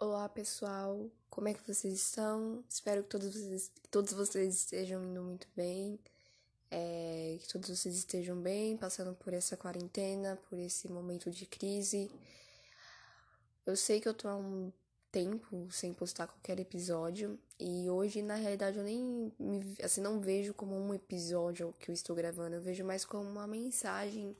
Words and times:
Olá 0.00 0.28
pessoal, 0.28 1.10
como 1.28 1.48
é 1.48 1.54
que 1.54 1.66
vocês 1.66 1.92
estão? 1.92 2.62
Espero 2.68 3.02
que 3.02 3.08
todos 3.08 3.34
vocês, 3.34 3.72
que 3.82 3.88
todos 3.88 4.12
vocês 4.12 4.54
estejam 4.54 5.04
indo 5.04 5.20
muito 5.20 5.48
bem, 5.56 5.98
é, 6.70 7.36
que 7.40 7.48
todos 7.48 7.68
vocês 7.68 7.96
estejam 7.96 8.40
bem, 8.40 8.76
passando 8.76 9.12
por 9.16 9.34
essa 9.34 9.56
quarentena, 9.56 10.38
por 10.48 10.56
esse 10.56 10.86
momento 10.86 11.32
de 11.32 11.44
crise. 11.46 12.08
Eu 13.66 13.76
sei 13.76 14.00
que 14.00 14.08
eu 14.08 14.14
tô 14.14 14.28
há 14.28 14.36
um 14.36 14.72
tempo 15.10 15.66
sem 15.72 15.92
postar 15.92 16.28
qualquer 16.28 16.60
episódio 16.60 17.36
e 17.58 17.90
hoje 17.90 18.22
na 18.22 18.36
realidade 18.36 18.78
eu 18.78 18.84
nem 18.84 19.32
me, 19.36 19.76
assim 19.82 20.00
não 20.00 20.20
vejo 20.20 20.54
como 20.54 20.76
um 20.76 20.94
episódio 20.94 21.74
que 21.80 21.90
eu 21.90 21.92
estou 21.92 22.14
gravando, 22.14 22.54
eu 22.54 22.62
vejo 22.62 22.84
mais 22.84 23.04
como 23.04 23.28
uma 23.28 23.48
mensagem 23.48 24.36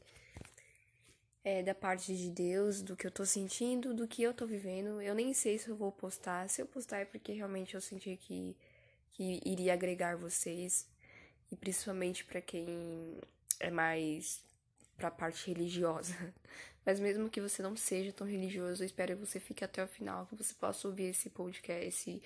é, 1.49 1.63
da 1.63 1.75
parte 1.75 2.15
de 2.15 2.29
Deus, 2.31 2.83
do 2.83 2.95
que 2.95 3.07
eu 3.07 3.11
tô 3.11 3.25
sentindo, 3.25 3.95
do 3.95 4.07
que 4.07 4.23
eu 4.23 4.35
tô 4.35 4.47
vivendo. 4.47 5.01
Eu 5.01 5.15
nem 5.15 5.33
sei 5.33 5.57
se 5.57 5.71
eu 5.71 5.77
vou 5.77 5.91
postar. 5.91 6.47
Se 6.51 6.61
eu 6.61 6.67
postar 6.67 6.99
é 6.99 7.05
porque 7.07 7.33
realmente 7.33 7.75
eu 7.75 7.81
senti 7.81 8.19
que, 8.19 8.55
que 9.13 9.41
iria 9.47 9.73
agregar 9.73 10.15
vocês. 10.15 10.87
E 11.51 11.57
principalmente 11.57 12.23
para 12.23 12.43
quem 12.43 12.67
é 13.59 13.71
mais 13.71 14.45
pra 14.95 15.11
parte 15.11 15.49
religiosa. 15.49 16.15
Mas 16.85 17.01
mesmo 17.01 17.31
que 17.31 17.41
você 17.41 17.63
não 17.63 17.75
seja 17.75 18.13
tão 18.13 18.27
religioso, 18.27 18.83
eu 18.83 18.87
espero 18.87 19.17
que 19.17 19.27
você 19.27 19.41
fique 19.41 19.65
até 19.65 19.83
o 19.83 19.89
final, 19.89 20.27
que 20.27 20.37
você 20.37 20.53
possa 20.53 20.87
ouvir 20.87 21.05
esse 21.05 21.31
podcast, 21.31 21.87
esse 21.87 22.23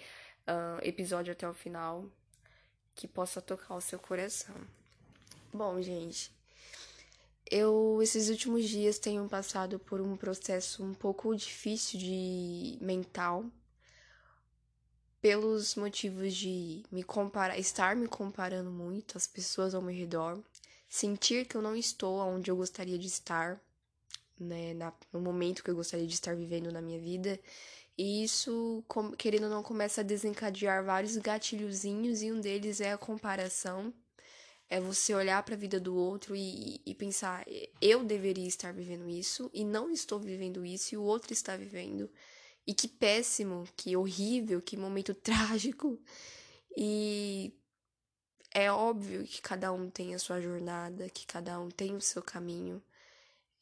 uh, 0.49 0.81
episódio 0.83 1.33
até 1.33 1.49
o 1.49 1.55
final, 1.55 2.07
que 2.95 3.07
possa 3.07 3.41
tocar 3.41 3.77
o 3.77 3.81
seu 3.81 4.01
coração. 4.01 4.57
Bom, 5.53 5.81
gente, 5.81 6.33
eu, 7.53 8.01
esses 8.03 8.31
últimos 8.31 8.67
dias, 8.67 8.99
tenho 8.99 9.29
passado 9.29 9.79
por 9.79 10.01
um 10.01 10.17
processo 10.17 10.83
um 10.83 10.95
pouco 10.95 11.37
difícil 11.37 12.01
de 12.01 12.79
mental, 12.81 13.45
pelos 15.21 15.75
motivos 15.77 16.35
de 16.35 16.83
me 16.91 17.03
comparar, 17.03 17.59
estar 17.59 17.95
me 17.95 18.09
comparando 18.09 18.71
muito 18.71 19.19
às 19.19 19.27
pessoas 19.27 19.75
ao 19.75 19.83
meu 19.83 19.95
redor, 19.95 20.43
sentir 20.89 21.47
que 21.47 21.55
eu 21.55 21.61
não 21.61 21.77
estou 21.77 22.19
onde 22.21 22.51
eu 22.51 22.57
gostaria 22.57 22.99
de 22.99 23.07
estar, 23.07 23.61
né, 24.41 24.73
na, 24.73 24.91
no 25.13 25.21
momento 25.21 25.63
que 25.63 25.71
eu 25.71 25.77
gostaria 25.77 26.07
de 26.07 26.15
estar 26.15 26.35
vivendo 26.35 26.73
na 26.73 26.81
minha 26.81 26.99
vida. 26.99 27.39
E 27.99 28.25
isso, 28.25 28.83
querendo 29.19 29.45
ou 29.45 29.51
não, 29.51 29.63
começa 29.63 30.01
a 30.01 30.05
desencadear 30.05 30.83
vários 30.83 31.19
gatilhozinhos, 31.19 32.23
e 32.23 32.33
um 32.33 32.41
deles 32.41 32.81
é 32.81 32.93
a 32.93 32.99
comparação 32.99 33.93
é 34.73 34.81
você 34.81 35.15
olhar 35.15 35.43
para 35.43 35.55
a 35.55 35.59
vida 35.59 35.79
do 35.79 35.95
outro 35.95 36.35
e, 36.35 36.81
e, 36.87 36.95
pensar, 36.95 37.45
eu 37.79 38.03
deveria 38.03 38.49
estar 38.49 38.73
vivendo 38.73 39.07
isso 39.07 39.51
e 39.53 39.67
não 39.67 39.91
estou 39.91 40.19
vivendo 40.19 40.65
isso 40.65 40.95
e 40.95 40.97
o 40.97 41.03
outro 41.03 41.35
está 41.35 41.55
vivendo. 41.59 42.11
E 42.67 42.73
que 42.73 42.89
péssimo, 42.89 43.69
que 43.77 43.95
horrível, 43.95 44.63
que 44.63 44.79
momento 44.79 45.13
trágico. 45.21 46.01
E 46.75 47.53
é 48.51 48.73
óbvio 48.73 49.25
que 49.25 49.43
cada 49.43 49.71
um 49.75 49.91
tem 49.91 50.15
a 50.15 50.19
sua 50.19 50.41
jornada, 50.41 51.07
que 51.11 51.27
cada 51.27 51.61
um 51.61 51.69
tem 51.71 51.95
o 51.95 52.01
seu 52.01 52.23
caminho. 52.23 52.83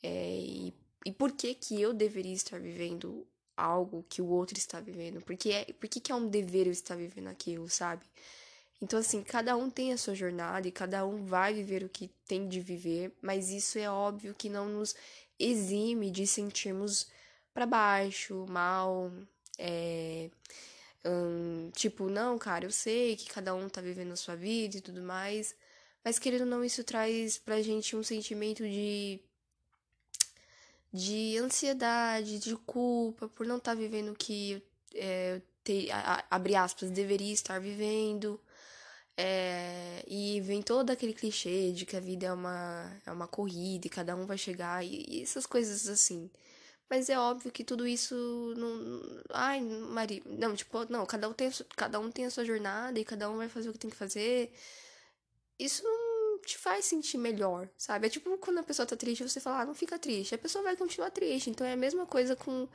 É, 0.00 0.38
e, 0.38 0.72
e 1.04 1.10
por 1.12 1.32
que 1.32 1.52
que 1.54 1.82
eu 1.82 1.92
deveria 1.92 2.34
estar 2.34 2.60
vivendo 2.60 3.26
algo 3.56 4.06
que 4.08 4.22
o 4.22 4.28
outro 4.28 4.56
está 4.56 4.78
vivendo? 4.78 5.20
Porque 5.22 5.50
é, 5.50 5.64
por 5.72 5.88
que, 5.88 5.98
que 5.98 6.12
é 6.12 6.14
um 6.14 6.28
dever 6.28 6.68
eu 6.68 6.72
estar 6.72 6.94
vivendo 6.94 7.26
aquilo, 7.26 7.68
sabe? 7.68 8.06
Então, 8.82 8.98
assim, 8.98 9.22
cada 9.22 9.56
um 9.56 9.68
tem 9.70 9.92
a 9.92 9.98
sua 9.98 10.14
jornada 10.14 10.66
e 10.66 10.72
cada 10.72 11.04
um 11.06 11.26
vai 11.26 11.52
viver 11.52 11.84
o 11.84 11.88
que 11.88 12.08
tem 12.26 12.48
de 12.48 12.60
viver, 12.60 13.12
mas 13.20 13.50
isso 13.50 13.78
é 13.78 13.90
óbvio 13.90 14.34
que 14.34 14.48
não 14.48 14.68
nos 14.68 14.94
exime 15.38 16.10
de 16.10 16.26
sentirmos 16.26 17.08
para 17.52 17.66
baixo, 17.66 18.46
mal, 18.48 19.12
é, 19.58 20.30
hum, 21.04 21.70
tipo, 21.74 22.08
não, 22.08 22.38
cara, 22.38 22.64
eu 22.66 22.70
sei 22.70 23.16
que 23.16 23.28
cada 23.28 23.54
um 23.54 23.68
tá 23.68 23.80
vivendo 23.80 24.12
a 24.12 24.16
sua 24.16 24.36
vida 24.36 24.78
e 24.78 24.80
tudo 24.80 25.02
mais, 25.02 25.54
mas 26.04 26.18
querendo 26.18 26.42
ou 26.42 26.46
não, 26.46 26.64
isso 26.64 26.84
traz 26.84 27.38
pra 27.38 27.60
gente 27.62 27.96
um 27.96 28.02
sentimento 28.02 28.62
de 28.62 29.20
de 30.92 31.38
ansiedade, 31.38 32.38
de 32.38 32.56
culpa 32.56 33.28
por 33.28 33.46
não 33.46 33.58
estar 33.58 33.72
tá 33.72 33.80
vivendo 33.80 34.12
o 34.12 34.16
que 34.16 34.62
é, 34.94 35.40
te, 35.64 35.90
a, 35.90 36.24
abre 36.30 36.54
aspas, 36.56 36.90
deveria 36.90 37.32
estar 37.32 37.60
vivendo. 37.60 38.40
É, 39.22 40.02
e 40.06 40.40
vem 40.40 40.62
todo 40.62 40.90
aquele 40.90 41.12
clichê 41.12 41.72
de 41.72 41.84
que 41.84 41.94
a 41.94 42.00
vida 42.00 42.26
é 42.26 42.32
uma, 42.32 42.90
é 43.04 43.12
uma 43.12 43.28
corrida 43.28 43.86
e 43.86 43.90
cada 43.90 44.16
um 44.16 44.24
vai 44.24 44.38
chegar 44.38 44.82
e, 44.82 45.04
e 45.08 45.22
essas 45.22 45.44
coisas 45.44 45.88
assim. 45.88 46.30
Mas 46.88 47.08
é 47.10 47.18
óbvio 47.18 47.52
que 47.52 47.62
tudo 47.62 47.86
isso 47.86 48.14
não. 48.56 49.22
Ai, 49.30 49.60
Maria. 49.60 50.22
Não, 50.26 50.56
tipo, 50.56 50.90
não, 50.90 51.04
cada 51.06 51.28
um, 51.28 51.34
tem, 51.34 51.50
cada 51.76 52.00
um 52.00 52.10
tem 52.10 52.24
a 52.24 52.30
sua 52.30 52.44
jornada 52.46 52.98
e 52.98 53.04
cada 53.04 53.30
um 53.30 53.36
vai 53.36 53.48
fazer 53.48 53.68
o 53.68 53.72
que 53.72 53.78
tem 53.78 53.90
que 53.90 53.96
fazer. 53.96 54.52
Isso 55.58 55.84
não 55.84 56.40
te 56.40 56.56
faz 56.58 56.86
sentir 56.86 57.18
melhor, 57.18 57.68
sabe? 57.76 58.06
É 58.06 58.10
tipo 58.10 58.36
quando 58.38 58.58
a 58.58 58.62
pessoa 58.62 58.86
tá 58.86 58.96
triste, 58.96 59.22
você 59.22 59.38
fala, 59.40 59.60
ah, 59.60 59.66
não 59.66 59.74
fica 59.74 59.98
triste. 59.98 60.34
A 60.34 60.38
pessoa 60.38 60.64
vai 60.64 60.76
continuar 60.76 61.10
triste. 61.10 61.50
Então 61.50 61.66
é 61.66 61.74
a 61.74 61.76
mesma 61.76 62.06
coisa 62.06 62.34
com 62.34 62.66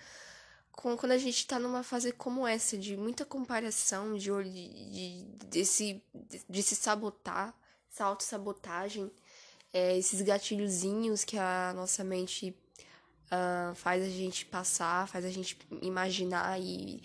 quando 0.76 1.12
a 1.12 1.18
gente 1.18 1.48
tá 1.48 1.58
numa 1.58 1.84
fase 1.84 2.12
como 2.12 2.46
essa, 2.46 2.78
de 2.78 2.98
muita 2.98 3.26
comparação, 3.26 4.18
de, 4.18 4.30
de, 4.30 5.26
de, 5.50 5.66
se, 5.66 6.04
de 6.50 6.62
se 6.62 6.76
sabotar, 6.76 7.56
essa 7.92 8.04
autossabotagem, 8.06 9.10
é, 9.74 9.98
esses 9.98 10.22
gatilhozinhos 10.22 11.24
que 11.24 11.38
a 11.38 11.74
nossa 11.74 12.04
mente 12.04 12.54
uh, 13.26 13.74
faz 13.76 14.04
a 14.04 14.10
gente 14.10 14.46
passar, 14.46 15.08
faz 15.08 15.24
a 15.24 15.30
gente 15.30 15.58
imaginar 15.82 16.60
e, 16.62 17.02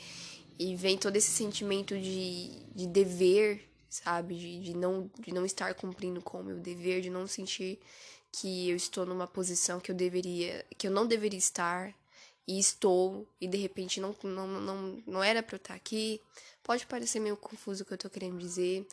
e 0.59 0.75
vem 0.75 0.99
todo 0.99 1.17
esse 1.17 1.31
sentimento 1.31 1.97
de, 1.99 2.65
de 2.75 2.87
dever, 2.87 3.69
sabe? 3.89 4.37
De, 4.37 4.61
de, 4.61 4.77
não, 4.77 5.11
de 5.19 5.33
não 5.33 5.45
estar 5.45 5.75
cumprindo 5.75 6.21
com 6.21 6.41
o 6.41 6.45
meu 6.45 6.59
dever, 6.59 7.03
de 7.03 7.11
não 7.11 7.27
sentir 7.27 7.79
que 8.33 8.69
eu 8.71 8.77
estou 8.77 9.07
numa 9.07 9.27
posição 9.27 9.81
que 9.81 9.91
eu 9.91 9.95
deveria, 9.95 10.65
que 10.77 10.87
eu 10.87 10.91
não 10.91 11.07
deveria 11.07 11.39
estar, 11.39 11.95
e 12.51 12.59
estou, 12.59 13.25
e 13.41 13.47
de 13.47 13.57
repente 13.57 14.01
não, 14.01 14.13
não, 14.25 14.49
não, 14.49 15.03
não 15.07 15.23
era 15.23 15.41
pra 15.41 15.55
eu 15.55 15.59
estar 15.59 15.75
aqui. 15.75 16.21
Pode 16.65 16.85
parecer 16.85 17.21
meio 17.21 17.37
confuso 17.37 17.85
o 17.85 17.87
que 17.87 17.93
eu 17.93 17.99
tô 17.99 18.11
querendo 18.11 18.39
dizer, 18.39 18.85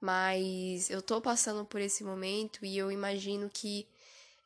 mas 0.00 0.88
eu 0.88 1.02
tô 1.02 1.20
passando 1.20 1.66
por 1.66 1.82
esse 1.82 2.02
momento 2.02 2.64
e 2.64 2.78
eu 2.78 2.90
imagino 2.90 3.50
que 3.52 3.86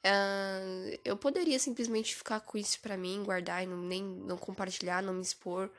uh, 0.05 0.99
eu 1.05 1.17
poderia 1.17 1.57
simplesmente 1.61 2.17
ficar 2.17 2.41
com 2.41 2.59
isso 2.59 2.81
para 2.81 2.97
mim, 2.97 3.23
guardar 3.25 3.63
e 3.63 3.67
não, 3.67 3.79
nem 3.79 4.03
não 4.03 4.37
compartilhar, 4.37 5.05
não 5.05 5.15
me 5.15 5.23
expor. 5.23 5.71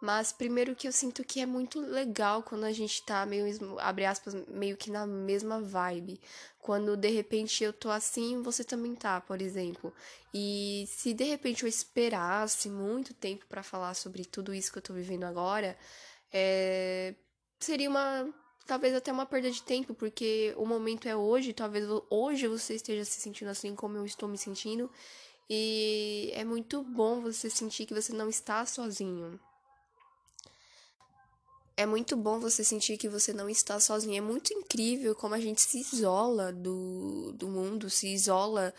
Mas 0.00 0.32
primeiro 0.32 0.76
que 0.76 0.86
eu 0.86 0.92
sinto 0.92 1.24
que 1.24 1.40
é 1.40 1.46
muito 1.46 1.80
legal 1.80 2.42
quando 2.42 2.64
a 2.64 2.72
gente 2.72 3.02
tá 3.02 3.26
meio, 3.26 3.46
abre 3.80 4.04
aspas, 4.04 4.34
meio 4.46 4.76
que 4.76 4.90
na 4.90 5.06
mesma 5.06 5.60
vibe. 5.60 6.20
Quando 6.60 6.96
de 6.96 7.08
repente 7.08 7.64
eu 7.64 7.72
tô 7.72 7.90
assim, 7.90 8.40
você 8.42 8.62
também 8.62 8.94
tá, 8.94 9.20
por 9.20 9.42
exemplo. 9.42 9.92
E 10.32 10.84
se 10.88 11.12
de 11.12 11.24
repente 11.24 11.64
eu 11.64 11.68
esperasse 11.68 12.70
muito 12.70 13.12
tempo 13.12 13.44
para 13.48 13.62
falar 13.62 13.94
sobre 13.94 14.24
tudo 14.24 14.54
isso 14.54 14.70
que 14.70 14.78
eu 14.78 14.82
tô 14.82 14.94
vivendo 14.94 15.24
agora, 15.24 15.76
é... 16.32 17.14
seria 17.58 17.90
uma 17.90 18.32
talvez 18.66 18.94
até 18.94 19.10
uma 19.10 19.26
perda 19.26 19.50
de 19.50 19.62
tempo, 19.62 19.94
porque 19.94 20.54
o 20.58 20.66
momento 20.66 21.08
é 21.08 21.16
hoje, 21.16 21.54
talvez 21.54 21.86
hoje 22.10 22.46
você 22.46 22.74
esteja 22.74 23.04
se 23.04 23.20
sentindo 23.20 23.48
assim 23.48 23.74
como 23.74 23.96
eu 23.96 24.04
estou 24.04 24.28
me 24.28 24.38
sentindo. 24.38 24.90
E 25.50 26.30
é 26.34 26.44
muito 26.44 26.82
bom 26.84 27.20
você 27.22 27.48
sentir 27.50 27.86
que 27.86 27.94
você 27.94 28.12
não 28.12 28.28
está 28.28 28.66
sozinho 28.66 29.40
é 31.78 31.86
muito 31.86 32.16
bom 32.16 32.40
você 32.40 32.64
sentir 32.64 32.96
que 32.96 33.08
você 33.08 33.32
não 33.32 33.48
está 33.48 33.78
sozinho. 33.78 34.18
É 34.18 34.20
muito 34.20 34.52
incrível 34.52 35.14
como 35.14 35.36
a 35.36 35.40
gente 35.40 35.60
se 35.60 35.78
isola 35.78 36.52
do, 36.52 37.30
do 37.34 37.46
mundo, 37.46 37.88
se 37.88 38.08
isola 38.08 38.74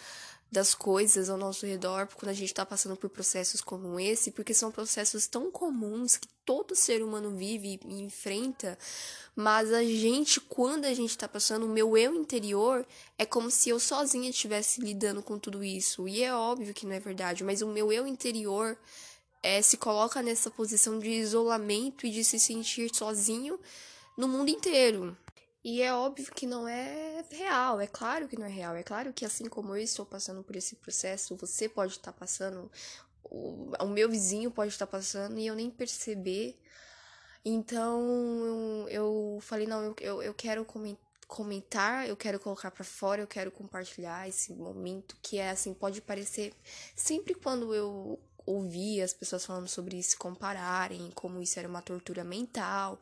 das 0.51 0.75
coisas 0.75 1.29
ao 1.29 1.37
nosso 1.37 1.65
redor 1.65 2.09
quando 2.13 2.31
a 2.31 2.33
gente 2.33 2.49
está 2.49 2.65
passando 2.65 2.97
por 2.97 3.09
processos 3.09 3.61
como 3.61 3.97
esse, 3.97 4.31
porque 4.31 4.53
são 4.53 4.69
processos 4.69 5.27
tão 5.27 5.49
comuns 5.49 6.17
que 6.17 6.27
todo 6.43 6.75
ser 6.75 7.01
humano 7.01 7.31
vive 7.31 7.79
e 7.85 8.01
enfrenta, 8.01 8.77
mas 9.33 9.71
a 9.71 9.81
gente, 9.81 10.41
quando 10.41 10.83
a 10.83 10.93
gente 10.93 11.11
está 11.11 11.27
passando, 11.27 11.67
o 11.67 11.69
meu 11.69 11.95
eu 11.95 12.13
interior 12.15 12.85
é 13.17 13.25
como 13.25 13.49
se 13.49 13.69
eu 13.69 13.79
sozinha 13.79 14.29
estivesse 14.29 14.81
lidando 14.81 15.23
com 15.23 15.39
tudo 15.39 15.63
isso. 15.63 16.05
E 16.05 16.21
é 16.21 16.33
óbvio 16.33 16.73
que 16.73 16.85
não 16.85 16.93
é 16.93 16.99
verdade, 16.99 17.45
mas 17.45 17.61
o 17.61 17.67
meu 17.67 17.93
eu 17.93 18.05
interior 18.05 18.77
é, 19.41 19.61
se 19.61 19.77
coloca 19.77 20.21
nessa 20.21 20.51
posição 20.51 20.99
de 20.99 21.09
isolamento 21.09 22.05
e 22.05 22.11
de 22.11 22.23
se 22.23 22.39
sentir 22.39 22.93
sozinho 22.93 23.59
no 24.17 24.27
mundo 24.27 24.49
inteiro. 24.49 25.17
E 25.63 25.81
é 25.81 25.93
óbvio 25.93 26.31
que 26.33 26.47
não 26.47 26.67
é 26.67 27.23
real, 27.29 27.81
é 27.81 27.87
claro 27.87 28.27
que 28.27 28.37
não 28.37 28.45
é 28.45 28.49
real. 28.49 28.75
É 28.75 28.83
claro 28.83 29.11
que 29.13 29.25
assim 29.25 29.47
como 29.47 29.75
eu 29.75 29.83
estou 29.83 30.05
passando 30.05 30.43
por 30.43 30.55
esse 30.55 30.75
processo, 30.75 31.35
você 31.35 31.67
pode 31.67 31.93
estar 31.93 32.13
passando, 32.13 32.71
o, 33.23 33.71
o 33.79 33.87
meu 33.87 34.09
vizinho 34.09 34.51
pode 34.51 34.71
estar 34.71 34.87
passando 34.87 35.37
e 35.37 35.47
eu 35.47 35.55
nem 35.55 35.69
perceber. 35.69 36.57
Então 37.43 38.87
eu 38.89 39.39
falei, 39.41 39.67
não, 39.67 39.83
eu, 39.83 39.95
eu, 39.99 40.23
eu 40.23 40.33
quero 40.33 40.65
comentar, 41.27 42.07
eu 42.07 42.15
quero 42.15 42.39
colocar 42.39 42.71
para 42.71 42.83
fora, 42.83 43.21
eu 43.21 43.27
quero 43.27 43.51
compartilhar 43.51 44.27
esse 44.27 44.53
momento 44.53 45.17
que 45.21 45.37
é 45.37 45.49
assim, 45.49 45.73
pode 45.73 46.01
parecer 46.01 46.53
sempre 46.95 47.33
quando 47.33 47.73
eu 47.73 48.19
ouvia 48.45 49.05
as 49.05 49.13
pessoas 49.13 49.45
falando 49.45 49.67
sobre 49.67 50.01
se 50.03 50.17
compararem, 50.17 51.11
como 51.15 51.41
isso 51.41 51.59
era 51.59 51.67
uma 51.67 51.81
tortura 51.81 52.23
mental. 52.23 52.99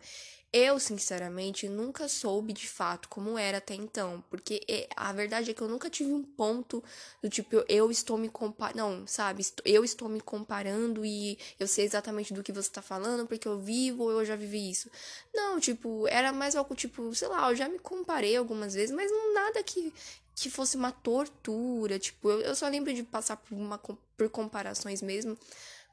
Eu, 0.51 0.79
sinceramente, 0.79 1.67
nunca 1.67 2.07
soube 2.07 2.53
de 2.53 2.67
fato 2.69 3.09
como 3.09 3.37
era 3.37 3.57
até 3.57 3.75
então, 3.75 4.23
porque 4.29 4.87
a 4.95 5.11
verdade 5.11 5.51
é 5.51 5.53
que 5.53 5.61
eu 5.61 5.67
nunca 5.67 5.89
tive 5.89 6.11
um 6.11 6.23
ponto 6.23 6.81
do 7.21 7.29
tipo, 7.29 7.63
eu 7.67 7.91
estou 7.91 8.17
me 8.17 8.29
comparando, 8.29 8.77
não, 8.77 9.05
sabe? 9.07 9.45
Eu 9.65 9.83
estou 9.83 10.07
me 10.07 10.21
comparando 10.21 11.05
e 11.05 11.37
eu 11.59 11.67
sei 11.67 11.83
exatamente 11.83 12.33
do 12.33 12.41
que 12.41 12.53
você 12.53 12.69
está 12.69 12.81
falando 12.81 13.27
porque 13.27 13.47
eu 13.47 13.59
vivo 13.59 14.03
ou 14.03 14.11
eu 14.11 14.25
já 14.25 14.37
vivi 14.37 14.69
isso. 14.69 14.89
Não, 15.33 15.59
tipo, 15.59 16.07
era 16.07 16.31
mais 16.31 16.55
algo 16.55 16.73
tipo, 16.75 17.13
sei 17.13 17.27
lá, 17.27 17.51
eu 17.51 17.55
já 17.55 17.67
me 17.67 17.77
comparei 17.77 18.37
algumas 18.37 18.73
vezes, 18.73 18.95
mas 18.95 19.11
não 19.11 19.33
nada 19.33 19.61
que, 19.63 19.93
que 20.33 20.49
fosse 20.49 20.77
uma 20.77 20.93
tortura, 20.93 21.99
tipo, 21.99 22.29
eu, 22.31 22.39
eu 22.41 22.55
só 22.55 22.69
lembro 22.69 22.93
de 22.93 23.03
passar 23.03 23.35
por, 23.35 23.53
uma, 23.53 23.77
por 24.17 24.29
comparações 24.29 25.01
mesmo 25.01 25.37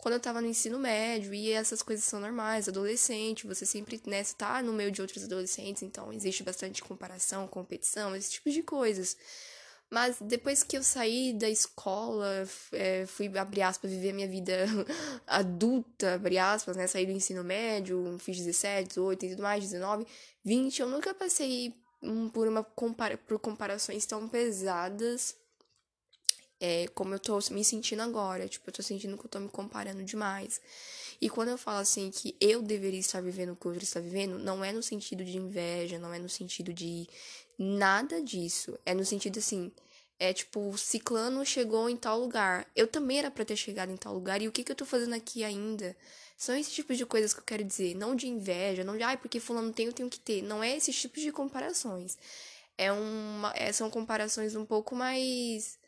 quando 0.04 0.16
eu 0.16 0.20
tava 0.20 0.42
no 0.42 0.46
ensino 0.46 0.78
médio, 0.78 1.32
e 1.32 1.50
essas 1.50 1.82
coisas 1.82 2.04
são 2.04 2.20
normais, 2.20 2.68
adolescente, 2.68 3.46
você 3.46 3.64
sempre, 3.64 3.98
né, 4.04 4.22
você 4.22 4.34
tá 4.34 4.62
no 4.62 4.70
meio 4.70 4.90
de 4.90 5.00
outros 5.00 5.24
adolescentes, 5.24 5.82
então 5.82 6.12
existe 6.12 6.42
bastante 6.42 6.82
comparação, 6.84 7.48
competição, 7.48 8.14
esse 8.14 8.32
tipo 8.32 8.50
de 8.50 8.62
coisas. 8.62 9.16
Mas 9.88 10.18
depois 10.20 10.62
que 10.62 10.76
eu 10.76 10.82
saí 10.82 11.32
da 11.32 11.48
escola, 11.48 12.46
é, 12.72 13.06
fui, 13.06 13.30
abre 13.38 13.62
aspas, 13.62 13.90
viver 13.90 14.12
minha 14.12 14.28
vida 14.28 14.66
adulta, 15.26 16.16
abre 16.16 16.36
aspas, 16.36 16.76
né? 16.76 16.86
Saí 16.86 17.06
do 17.06 17.12
ensino 17.12 17.42
médio, 17.42 18.18
fiz 18.18 18.36
17, 18.36 18.88
18 18.88 19.24
e 19.24 19.30
tudo 19.30 19.42
mais, 19.42 19.64
19, 19.64 20.06
20, 20.44 20.80
eu 20.80 20.88
nunca 20.88 21.14
passei 21.14 21.74
por, 22.34 22.46
uma 22.46 22.62
compara 22.62 23.16
por 23.16 23.38
comparações 23.38 24.04
tão 24.04 24.28
pesadas 24.28 25.34
é, 26.64 26.88
como 26.94 27.14
eu 27.14 27.18
tô 27.18 27.38
me 27.50 27.62
sentindo 27.62 28.00
agora. 28.00 28.48
Tipo, 28.48 28.70
eu 28.70 28.72
tô 28.72 28.82
sentindo 28.82 29.18
que 29.18 29.26
eu 29.26 29.28
tô 29.28 29.38
me 29.38 29.50
comparando 29.50 30.02
demais. 30.02 30.62
E 31.20 31.28
quando 31.28 31.50
eu 31.50 31.58
falo 31.58 31.78
assim 31.78 32.10
que 32.10 32.34
eu 32.40 32.62
deveria 32.62 32.98
estar 32.98 33.20
vivendo 33.20 33.52
o 33.52 33.56
que 33.56 33.66
o 33.66 33.70
outro 33.70 33.84
está 33.84 34.00
vivendo, 34.00 34.38
não 34.38 34.64
é 34.64 34.72
no 34.72 34.82
sentido 34.82 35.22
de 35.24 35.36
inveja, 35.36 35.98
não 35.98 36.14
é 36.14 36.18
no 36.18 36.28
sentido 36.28 36.72
de 36.72 37.06
nada 37.58 38.22
disso. 38.22 38.78
É 38.86 38.94
no 38.94 39.04
sentido 39.04 39.38
assim, 39.38 39.70
é 40.18 40.32
tipo, 40.32 40.76
ciclano 40.78 41.44
chegou 41.44 41.86
em 41.86 41.98
tal 41.98 42.18
lugar. 42.18 42.66
Eu 42.74 42.86
também 42.86 43.18
era 43.18 43.30
para 43.30 43.44
ter 43.44 43.56
chegado 43.56 43.92
em 43.92 43.96
tal 43.96 44.14
lugar. 44.14 44.40
E 44.40 44.48
o 44.48 44.52
que 44.52 44.64
que 44.64 44.72
eu 44.72 44.76
tô 44.76 44.86
fazendo 44.86 45.14
aqui 45.14 45.44
ainda? 45.44 45.94
São 46.34 46.56
esses 46.56 46.72
tipos 46.72 46.96
de 46.96 47.04
coisas 47.04 47.34
que 47.34 47.40
eu 47.40 47.44
quero 47.44 47.62
dizer. 47.62 47.94
Não 47.94 48.16
de 48.16 48.26
inveja, 48.26 48.84
não 48.84 48.96
de, 48.96 49.02
ai, 49.02 49.18
porque 49.18 49.38
fulano 49.38 49.70
tem, 49.70 49.86
eu 49.86 49.92
tenho 49.92 50.08
que 50.08 50.18
ter. 50.18 50.40
Não 50.42 50.62
é 50.62 50.74
esses 50.74 50.98
tipos 50.98 51.22
de 51.22 51.30
comparações. 51.30 52.16
É 52.78 52.90
uma, 52.90 53.52
é, 53.54 53.70
são 53.70 53.90
comparações 53.90 54.56
um 54.56 54.64
pouco 54.64 54.96
mais 54.96 55.78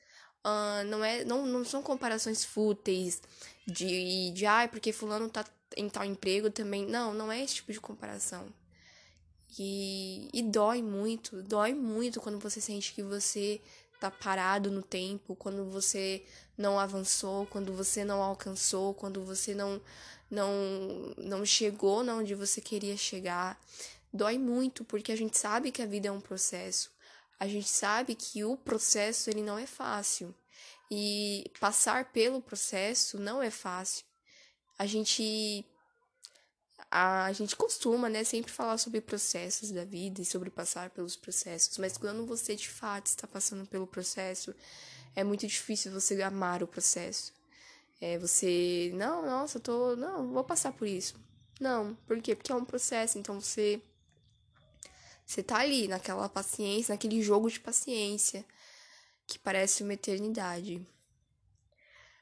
Uh, 0.47 0.85
não, 0.87 1.05
é, 1.05 1.25
não, 1.25 1.45
não 1.45 1.65
são 1.65 1.83
comparações 1.83 2.45
fúteis 2.45 3.21
de, 3.67 4.31
de 4.31 4.47
ai, 4.47 4.67
ah, 4.67 4.69
porque 4.69 4.93
fulano 4.93 5.29
tá 5.29 5.45
em 5.77 5.89
tal 5.89 6.05
emprego 6.05 6.51
também. 6.51 6.87
Não, 6.87 7.13
não 7.13 7.33
é 7.33 7.43
esse 7.43 7.57
tipo 7.57 7.73
de 7.73 7.81
comparação. 7.81 8.47
E, 9.59 10.29
e 10.33 10.43
dói 10.43 10.83
muito, 10.83 11.43
dói 11.43 11.75
muito 11.75 12.21
quando 12.21 12.39
você 12.39 12.61
sente 12.61 12.93
que 12.93 13.03
você 13.03 13.61
tá 13.99 14.09
parado 14.09 14.71
no 14.71 14.83
tempo, 14.83 15.35
quando 15.35 15.65
você 15.65 16.25
não 16.57 16.79
avançou, 16.79 17.47
quando 17.47 17.73
você 17.73 18.05
não 18.05 18.23
alcançou, 18.23 18.95
quando 18.95 19.25
você 19.25 19.53
não 19.53 19.81
não 20.31 20.51
não 21.17 21.45
chegou 21.45 22.07
onde 22.09 22.37
você 22.37 22.61
queria 22.61 22.97
chegar. 22.97 23.61
Dói 24.13 24.39
muito 24.39 24.85
porque 24.85 25.11
a 25.11 25.17
gente 25.17 25.37
sabe 25.37 25.73
que 25.73 25.83
a 25.83 25.87
vida 25.87 26.07
é 26.07 26.13
um 26.13 26.21
processo 26.21 26.96
a 27.39 27.47
gente 27.47 27.69
sabe 27.69 28.15
que 28.15 28.45
o 28.45 28.57
processo 28.57 29.31
ele 29.31 29.43
não 29.43 29.59
é 29.59 29.67
fácil 29.67 30.35
e 30.91 31.51
passar 31.61 32.13
pelo 32.13 32.41
processo 32.41 33.19
não 33.19 33.43
é 33.43 33.51
fácil. 33.51 34.05
A 34.79 34.87
gente 34.87 35.65
a, 36.91 37.25
a 37.25 37.33
gente 37.33 37.57
costuma, 37.57 38.09
né, 38.09 38.23
sempre 38.25 38.53
falar 38.53 38.79
sobre 38.79 39.01
processos 39.01 39.71
da 39.71 39.85
vida 39.85 40.21
e 40.21 40.25
sobre 40.25 40.51
passar 40.51 40.91
pelos 40.91 41.17
processos, 41.17 41.79
mas 41.79 41.99
quando 41.99 42.25
você 42.25 42.55
de 42.55 42.69
fato 42.69 43.07
está 43.07 43.27
passando 43.27 43.67
pelo 43.67 43.87
processo, 43.87 44.55
é 45.15 45.25
muito 45.25 45.47
difícil 45.47 45.93
você 45.93 46.21
amar 46.23 46.63
o 46.63 46.67
processo. 46.67 47.35
É 48.01 48.19
você, 48.19 48.93
não, 48.95 49.25
nossa, 49.25 49.59
tô, 49.59 49.97
não, 49.97 50.31
vou 50.33 50.45
passar 50.45 50.73
por 50.73 50.87
isso. 50.87 51.19
Não, 51.59 51.95
por 52.07 52.21
quê? 52.21 52.35
Porque 52.35 52.53
é 52.53 52.55
um 52.55 52.65
processo, 52.65 53.19
então 53.19 53.41
você 53.41 53.81
você 55.27 55.43
tá 55.43 55.59
ali, 55.59 55.89
naquela 55.89 56.29
paciência, 56.29 56.93
naquele 56.93 57.21
jogo 57.21 57.51
de 57.51 57.59
paciência, 57.59 58.45
que 59.27 59.39
parece 59.41 59.83
uma 59.83 59.95
eternidade. 59.95 60.87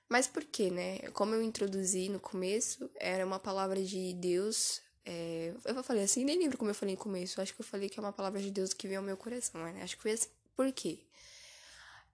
Mas 0.09 0.27
por 0.27 0.43
quê, 0.45 0.71
né? 0.71 0.99
Como 1.12 1.35
eu 1.35 1.43
introduzi 1.43 2.09
no 2.09 2.19
começo, 2.19 2.91
era 2.97 3.25
uma 3.27 3.39
palavra 3.39 3.83
de 3.83 4.15
Deus. 4.15 4.81
É... 5.05 5.53
Eu 5.67 5.85
falei 5.85 6.05
assim, 6.05 6.25
nem 6.25 6.39
lembro 6.39 6.56
como 6.56 6.71
eu 6.71 6.75
falei 6.75 6.95
no 6.95 7.01
começo. 7.01 7.41
Acho 7.41 7.55
que 7.55 7.61
eu 7.61 7.67
falei 7.67 7.91
que 7.91 7.99
é 7.99 8.03
uma 8.03 8.12
palavra 8.12 8.41
de 8.41 8.51
Deus 8.51 8.73
que 8.73 8.89
veio 8.89 9.01
ao 9.01 9.05
meu 9.05 9.19
coração, 9.19 9.62
né? 9.62 9.83
Acho 9.83 9.97
que 9.97 10.03
foi 10.03 10.12
assim. 10.12 10.31
Por 10.57 10.73
quê? 10.73 11.00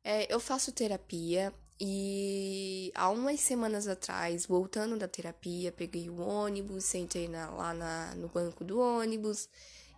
É, 0.02 0.32
eu 0.32 0.40
faço 0.40 0.72
terapia 0.72 1.54
e 1.78 2.90
há 2.94 3.10
umas 3.10 3.40
semanas 3.40 3.86
atrás, 3.86 4.46
voltando 4.46 4.96
da 4.96 5.06
terapia, 5.06 5.70
peguei 5.70 6.08
o 6.08 6.18
ônibus, 6.20 6.84
sentei 6.84 7.28
na, 7.28 7.50
lá 7.50 7.74
na, 7.74 8.14
no 8.16 8.28
banco 8.28 8.64
do 8.64 8.80
ônibus 8.80 9.48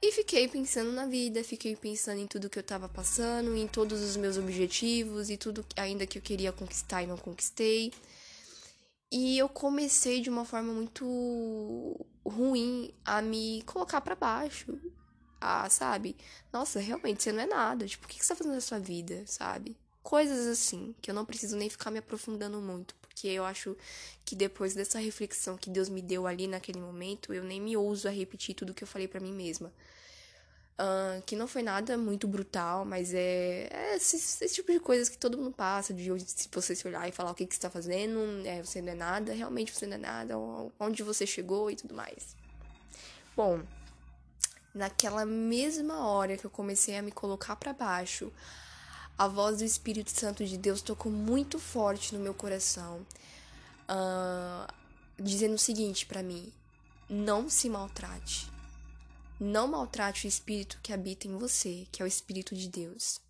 e 0.02 0.10
fiquei 0.10 0.48
pensando 0.48 0.90
na 0.90 1.06
vida, 1.06 1.44
fiquei 1.44 1.76
pensando 1.76 2.18
em 2.18 2.26
tudo 2.26 2.50
que 2.50 2.58
eu 2.58 2.62
tava 2.62 2.88
passando, 2.88 3.56
em 3.56 3.68
todos 3.68 4.00
os 4.02 4.16
meus 4.16 4.36
objetivos 4.36 5.30
e 5.30 5.36
tudo 5.36 5.64
ainda 5.76 6.04
que 6.04 6.18
eu 6.18 6.22
queria 6.22 6.50
conquistar 6.52 7.04
e 7.04 7.06
não 7.06 7.16
conquistei. 7.16 7.92
E 9.12 9.38
eu 9.38 9.48
comecei 9.48 10.20
de 10.20 10.28
uma 10.28 10.44
forma 10.44 10.72
muito 10.72 12.04
ruim 12.26 12.92
a 13.04 13.22
me 13.22 13.62
colocar 13.62 14.00
para 14.00 14.16
baixo. 14.16 14.76
A, 15.40 15.68
sabe? 15.70 16.16
Nossa, 16.52 16.80
realmente 16.80 17.22
você 17.22 17.30
não 17.30 17.42
é 17.42 17.46
nada. 17.46 17.86
Tipo, 17.86 18.06
o 18.06 18.08
que 18.08 18.16
você 18.24 18.28
tá 18.28 18.36
fazendo 18.36 18.54
na 18.54 18.60
sua 18.60 18.80
vida, 18.80 19.22
sabe? 19.26 19.76
Coisas 20.02 20.46
assim, 20.48 20.96
que 21.00 21.10
eu 21.10 21.14
não 21.14 21.24
preciso 21.24 21.56
nem 21.56 21.70
ficar 21.70 21.92
me 21.92 21.98
aprofundando 21.98 22.60
muito, 22.60 22.96
porque 23.12 23.28
eu 23.28 23.44
acho 23.44 23.76
que 24.24 24.34
depois 24.34 24.74
dessa 24.74 24.98
reflexão 24.98 25.56
que 25.58 25.68
Deus 25.68 25.90
me 25.90 26.00
deu 26.00 26.26
ali 26.26 26.46
naquele 26.46 26.80
momento, 26.80 27.32
eu 27.34 27.44
nem 27.44 27.60
me 27.60 27.76
ouso 27.76 28.08
a 28.08 28.10
repetir 28.10 28.54
tudo 28.54 28.72
que 28.72 28.82
eu 28.82 28.88
falei 28.88 29.06
para 29.06 29.20
mim 29.20 29.32
mesma. 29.32 29.70
Uh, 30.72 31.22
que 31.26 31.36
não 31.36 31.46
foi 31.46 31.62
nada 31.62 31.98
muito 31.98 32.26
brutal, 32.26 32.84
mas 32.86 33.12
é, 33.12 33.68
é 33.70 33.96
esse, 33.96 34.16
esse, 34.16 34.54
tipo 34.54 34.72
de 34.72 34.80
coisas 34.80 35.10
que 35.10 35.18
todo 35.18 35.36
mundo 35.36 35.52
passa, 35.52 35.92
de 35.92 36.08
se 36.20 36.48
você 36.50 36.74
se 36.74 36.88
olhar 36.88 37.06
e 37.06 37.12
falar 37.12 37.30
o 37.30 37.34
que, 37.34 37.46
que 37.46 37.54
você 37.54 37.60
tá 37.60 37.70
fazendo, 37.70 38.18
é, 38.46 38.64
você 38.64 38.80
não 38.80 38.92
é 38.92 38.94
nada, 38.94 39.34
realmente 39.34 39.70
você 39.70 39.86
não 39.86 39.96
é 39.96 39.98
nada, 39.98 40.34
onde 40.80 41.02
você 41.02 41.26
chegou 41.26 41.70
e 41.70 41.76
tudo 41.76 41.94
mais. 41.94 42.34
Bom, 43.36 43.62
naquela 44.74 45.26
mesma 45.26 46.06
hora 46.08 46.38
que 46.38 46.46
eu 46.46 46.50
comecei 46.50 46.96
a 46.96 47.02
me 47.02 47.12
colocar 47.12 47.54
para 47.56 47.74
baixo, 47.74 48.32
a 49.16 49.28
voz 49.28 49.58
do 49.58 49.64
Espírito 49.64 50.10
Santo 50.10 50.44
de 50.44 50.56
Deus 50.56 50.82
tocou 50.82 51.10
muito 51.10 51.58
forte 51.58 52.14
no 52.14 52.20
meu 52.20 52.34
coração, 52.34 53.06
uh, 53.88 54.72
dizendo 55.22 55.54
o 55.54 55.58
seguinte 55.58 56.06
para 56.06 56.22
mim: 56.22 56.52
não 57.08 57.48
se 57.48 57.68
maltrate. 57.68 58.50
Não 59.38 59.66
maltrate 59.66 60.26
o 60.26 60.28
espírito 60.28 60.78
que 60.82 60.92
habita 60.92 61.26
em 61.26 61.36
você, 61.36 61.86
que 61.90 62.00
é 62.00 62.04
o 62.04 62.08
Espírito 62.08 62.54
de 62.54 62.68
Deus. 62.68 63.20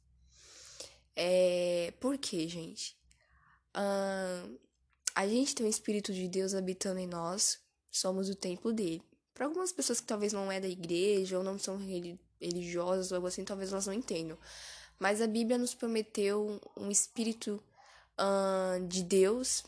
É... 1.17 1.93
Por 1.99 2.19
quê, 2.19 2.47
gente? 2.49 2.95
Uh, 3.75 4.59
a 5.15 5.27
gente 5.27 5.55
tem 5.55 5.67
o 5.67 5.71
Espírito 5.71 6.13
de 6.13 6.29
Deus 6.29 6.55
habitando 6.55 7.01
em 7.01 7.07
nós, 7.07 7.59
somos 7.91 8.29
o 8.29 8.35
templo 8.35 8.73
dele. 8.73 9.03
Para 9.35 9.47
algumas 9.47 9.73
pessoas 9.73 10.01
que 10.01 10.07
talvez 10.07 10.33
não 10.33 10.53
é 10.53 10.61
da 10.61 10.69
igreja 10.69 11.39
ou 11.39 11.45
não 11.45 11.59
são 11.59 11.79
religiosas 12.41 13.11
ou 13.11 13.17
algo 13.17 13.29
assim, 13.29 13.45
talvez 13.45 13.73
elas 13.73 13.87
não 13.87 13.95
entendam. 13.95 14.39
Mas 15.03 15.21
a 15.21 15.27
Bíblia 15.27 15.59
nos 15.59 15.75
prometeu 15.75 16.61
um 16.77 16.89
espírito 16.89 17.61
uh, 18.17 18.87
de 18.87 19.03
Deus 19.03 19.65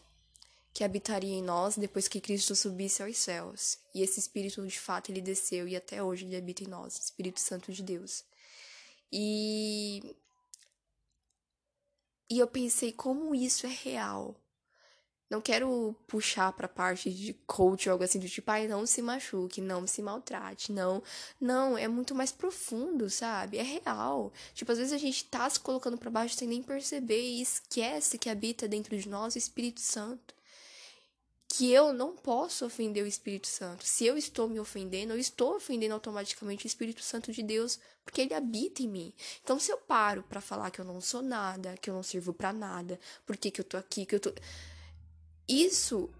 que 0.73 0.85
habitaria 0.85 1.35
em 1.35 1.43
nós 1.43 1.77
depois 1.77 2.07
que 2.07 2.21
Cristo 2.21 2.55
subisse 2.55 3.03
aos 3.03 3.17
céus. 3.17 3.77
E 3.93 4.01
esse 4.01 4.21
espírito, 4.21 4.65
de 4.65 4.79
fato, 4.79 5.11
ele 5.11 5.21
desceu 5.21 5.67
e 5.67 5.75
até 5.75 6.01
hoje 6.01 6.25
ele 6.25 6.37
habita 6.37 6.63
em 6.63 6.69
nós, 6.69 6.95
Espírito 7.01 7.41
Santo 7.41 7.73
de 7.73 7.83
Deus. 7.83 8.23
E 9.11 10.15
e 12.31 12.39
eu 12.39 12.47
pensei 12.47 12.93
como 12.93 13.35
isso 13.35 13.67
é 13.67 13.71
real. 13.71 14.37
Não 15.31 15.41
quero 15.41 15.97
puxar 16.07 16.53
pra 16.53 16.69
parte 16.69 17.11
de 17.11 17.33
coach 17.47 17.89
ou 17.89 17.93
algo 17.95 18.05
assim 18.05 18.19
do 18.19 18.29
tipo, 18.29 18.51
ai, 18.51 18.69
não 18.69 18.87
se 18.87 19.01
machuque, 19.01 19.61
não 19.61 19.87
se 19.87 20.03
maltrate, 20.03 20.71
não. 20.71 21.03
Não, 21.41 21.79
é 21.79 21.89
muito 21.89 22.15
mais 22.15 22.31
profundo, 22.31 23.09
sabe? 23.09 23.57
É 23.59 23.63
real. 23.63 24.33
Tipo, 24.55 24.73
às 24.73 24.79
vezes 24.79 24.93
a 24.93 24.99
gente 24.99 25.25
tá 25.25 25.49
se 25.49 25.59
colocando 25.59 25.97
para 25.97 26.11
baixo 26.11 26.37
sem 26.37 26.47
nem 26.47 26.63
perceber 26.63 27.21
e 27.21 27.41
esquece 27.41 28.19
que 28.19 28.29
habita 28.29 28.69
dentro 28.69 28.97
de 28.97 29.09
nós 29.09 29.35
o 29.35 29.39
Espírito 29.39 29.81
Santo. 29.81 30.35
Que 31.49 31.73
eu 31.73 31.93
não 31.93 32.17
posso 32.17 32.67
ofender 32.67 33.03
o 33.03 33.07
Espírito 33.07 33.47
Santo. 33.47 33.87
Se 33.87 34.05
eu 34.05 34.19
estou 34.19 34.49
me 34.49 34.61
ofendendo, 34.61 35.13
eu 35.13 35.19
estou 35.19 35.57
ofendendo 35.57 35.95
automaticamente 35.95 36.67
o 36.67 36.69
Espírito 36.69 37.03
Santo 37.03 37.33
de 37.33 37.43
Deus, 37.43 37.79
porque 38.05 38.21
ele 38.21 38.35
habita 38.35 38.83
em 38.83 38.89
mim. 38.89 39.15
Então, 39.43 39.59
se 39.59 39.71
eu 39.71 39.79
paro 39.79 40.23
para 40.25 40.41
falar 40.41 40.71
que 40.71 40.81
eu 40.81 40.85
não 40.85 41.01
sou 41.01 41.23
nada, 41.23 41.77
que 41.81 41.89
eu 41.89 41.95
não 41.95 42.03
sirvo 42.03 42.35
para 42.35 42.53
nada, 42.53 42.99
por 43.25 43.37
que, 43.37 43.53
que 43.53 43.61
eu 43.61 43.65
tô 43.65 43.77
aqui, 43.77 44.05
que 44.05 44.17
eu 44.17 44.21
tô 44.21 44.33
isso 45.49 46.11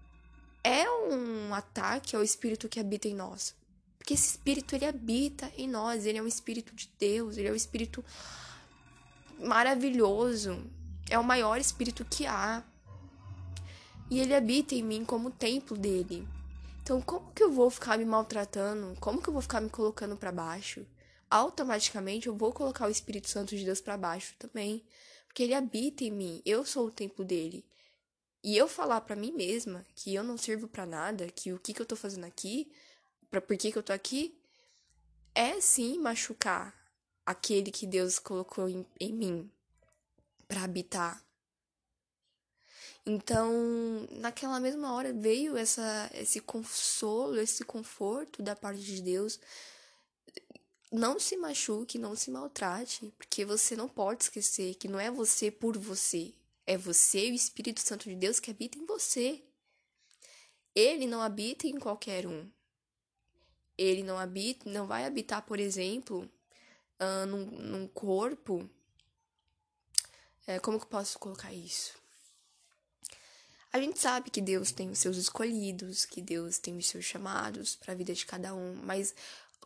é 0.63 0.89
um 0.89 1.53
ataque 1.53 2.15
ao 2.15 2.23
espírito 2.23 2.69
que 2.69 2.79
habita 2.79 3.07
em 3.07 3.15
nós. 3.15 3.55
Porque 3.97 4.13
esse 4.13 4.29
espírito 4.29 4.75
ele 4.75 4.85
habita 4.85 5.51
em 5.57 5.67
nós, 5.67 6.05
ele 6.05 6.17
é 6.17 6.21
um 6.21 6.27
espírito 6.27 6.75
de 6.75 6.89
Deus, 6.99 7.37
ele 7.37 7.47
é 7.47 7.51
um 7.51 7.55
espírito 7.55 8.03
maravilhoso, 9.39 10.63
é 11.09 11.17
o 11.17 11.23
maior 11.23 11.59
espírito 11.59 12.05
que 12.05 12.25
há. 12.25 12.63
E 14.09 14.19
ele 14.19 14.35
habita 14.35 14.75
em 14.75 14.83
mim 14.83 15.03
como 15.03 15.29
o 15.29 15.31
templo 15.31 15.75
dele. 15.75 16.27
Então, 16.83 17.01
como 17.01 17.31
que 17.31 17.41
eu 17.41 17.51
vou 17.51 17.69
ficar 17.71 17.97
me 17.97 18.05
maltratando? 18.05 18.95
Como 18.99 19.19
que 19.19 19.27
eu 19.27 19.33
vou 19.33 19.41
ficar 19.41 19.59
me 19.59 19.69
colocando 19.71 20.15
para 20.15 20.31
baixo? 20.31 20.85
Automaticamente 21.29 22.27
eu 22.27 22.35
vou 22.35 22.53
colocar 22.53 22.87
o 22.87 22.91
Espírito 22.91 23.27
Santo 23.27 23.55
de 23.55 23.65
Deus 23.65 23.81
para 23.81 23.97
baixo 23.97 24.35
também, 24.37 24.85
porque 25.25 25.41
ele 25.41 25.55
habita 25.55 26.03
em 26.03 26.11
mim. 26.11 26.41
Eu 26.45 26.63
sou 26.63 26.85
o 26.85 26.91
templo 26.91 27.25
dele. 27.25 27.65
E 28.45 28.55
eu 28.55 28.67
falar 28.67 29.01
para 29.01 29.15
mim 29.15 29.31
mesma 29.31 29.83
que 29.95 30.13
eu 30.13 30.23
não 30.23 30.37
sirvo 30.37 30.67
para 30.67 30.85
nada, 30.85 31.27
que 31.29 31.51
o 31.51 31.57
que 31.57 31.73
que 31.73 31.81
eu 31.81 31.85
tô 31.85 31.95
fazendo 31.95 32.25
aqui, 32.25 32.71
para 33.27 33.41
por 33.41 33.57
que 33.57 33.71
que 33.71 33.77
eu 33.79 33.81
tô 33.81 33.91
aqui, 33.91 34.39
é 35.33 35.59
sim 35.59 35.97
machucar 35.97 36.71
aquele 37.25 37.71
que 37.71 37.87
Deus 37.87 38.19
colocou 38.19 38.69
em, 38.69 38.85
em 38.99 39.11
mim 39.11 39.51
para 40.47 40.63
habitar. 40.63 41.25
Então, 43.03 43.51
naquela 44.11 44.59
mesma 44.59 44.93
hora 44.93 45.11
veio 45.11 45.57
essa, 45.57 46.11
esse 46.13 46.39
consolo, 46.39 47.39
esse 47.39 47.65
conforto 47.65 48.43
da 48.43 48.55
parte 48.55 48.83
de 48.83 49.01
Deus. 49.01 49.39
Não 50.91 51.19
se 51.19 51.35
machuque, 51.35 51.97
não 51.97 52.15
se 52.15 52.29
maltrate, 52.29 53.11
porque 53.17 53.43
você 53.43 53.75
não 53.75 53.89
pode 53.89 54.25
esquecer 54.25 54.75
que 54.75 54.87
não 54.87 54.99
é 54.99 55.09
você 55.09 55.49
por 55.49 55.75
você, 55.79 56.31
é 56.65 56.77
você 56.77 57.27
e 57.27 57.31
o 57.31 57.35
Espírito 57.35 57.81
Santo 57.81 58.09
de 58.09 58.15
Deus 58.15 58.39
que 58.39 58.51
habita 58.51 58.77
em 58.77 58.85
você. 58.85 59.43
Ele 60.73 61.05
não 61.07 61.21
habita 61.21 61.67
em 61.67 61.79
qualquer 61.79 62.25
um. 62.25 62.49
Ele 63.77 64.03
não 64.03 64.17
habita, 64.17 64.69
não 64.69 64.87
vai 64.87 65.05
habitar, 65.05 65.41
por 65.41 65.59
exemplo, 65.59 66.29
uh, 66.99 67.25
num, 67.25 67.45
num 67.45 67.87
corpo. 67.87 68.69
É, 70.47 70.59
como 70.59 70.79
que 70.79 70.85
eu 70.85 70.89
posso 70.89 71.19
colocar 71.19 71.53
isso? 71.53 71.93
A 73.71 73.79
gente 73.79 73.99
sabe 73.99 74.29
que 74.29 74.39
Deus 74.39 74.71
tem 74.71 74.89
os 74.89 74.99
seus 74.99 75.17
escolhidos, 75.17 76.05
que 76.05 76.21
Deus 76.21 76.57
tem 76.57 76.77
os 76.77 76.87
seus 76.87 77.03
chamados 77.03 77.75
para 77.75 77.91
a 77.91 77.95
vida 77.95 78.13
de 78.13 78.25
cada 78.25 78.53
um, 78.53 78.75
mas 78.75 79.13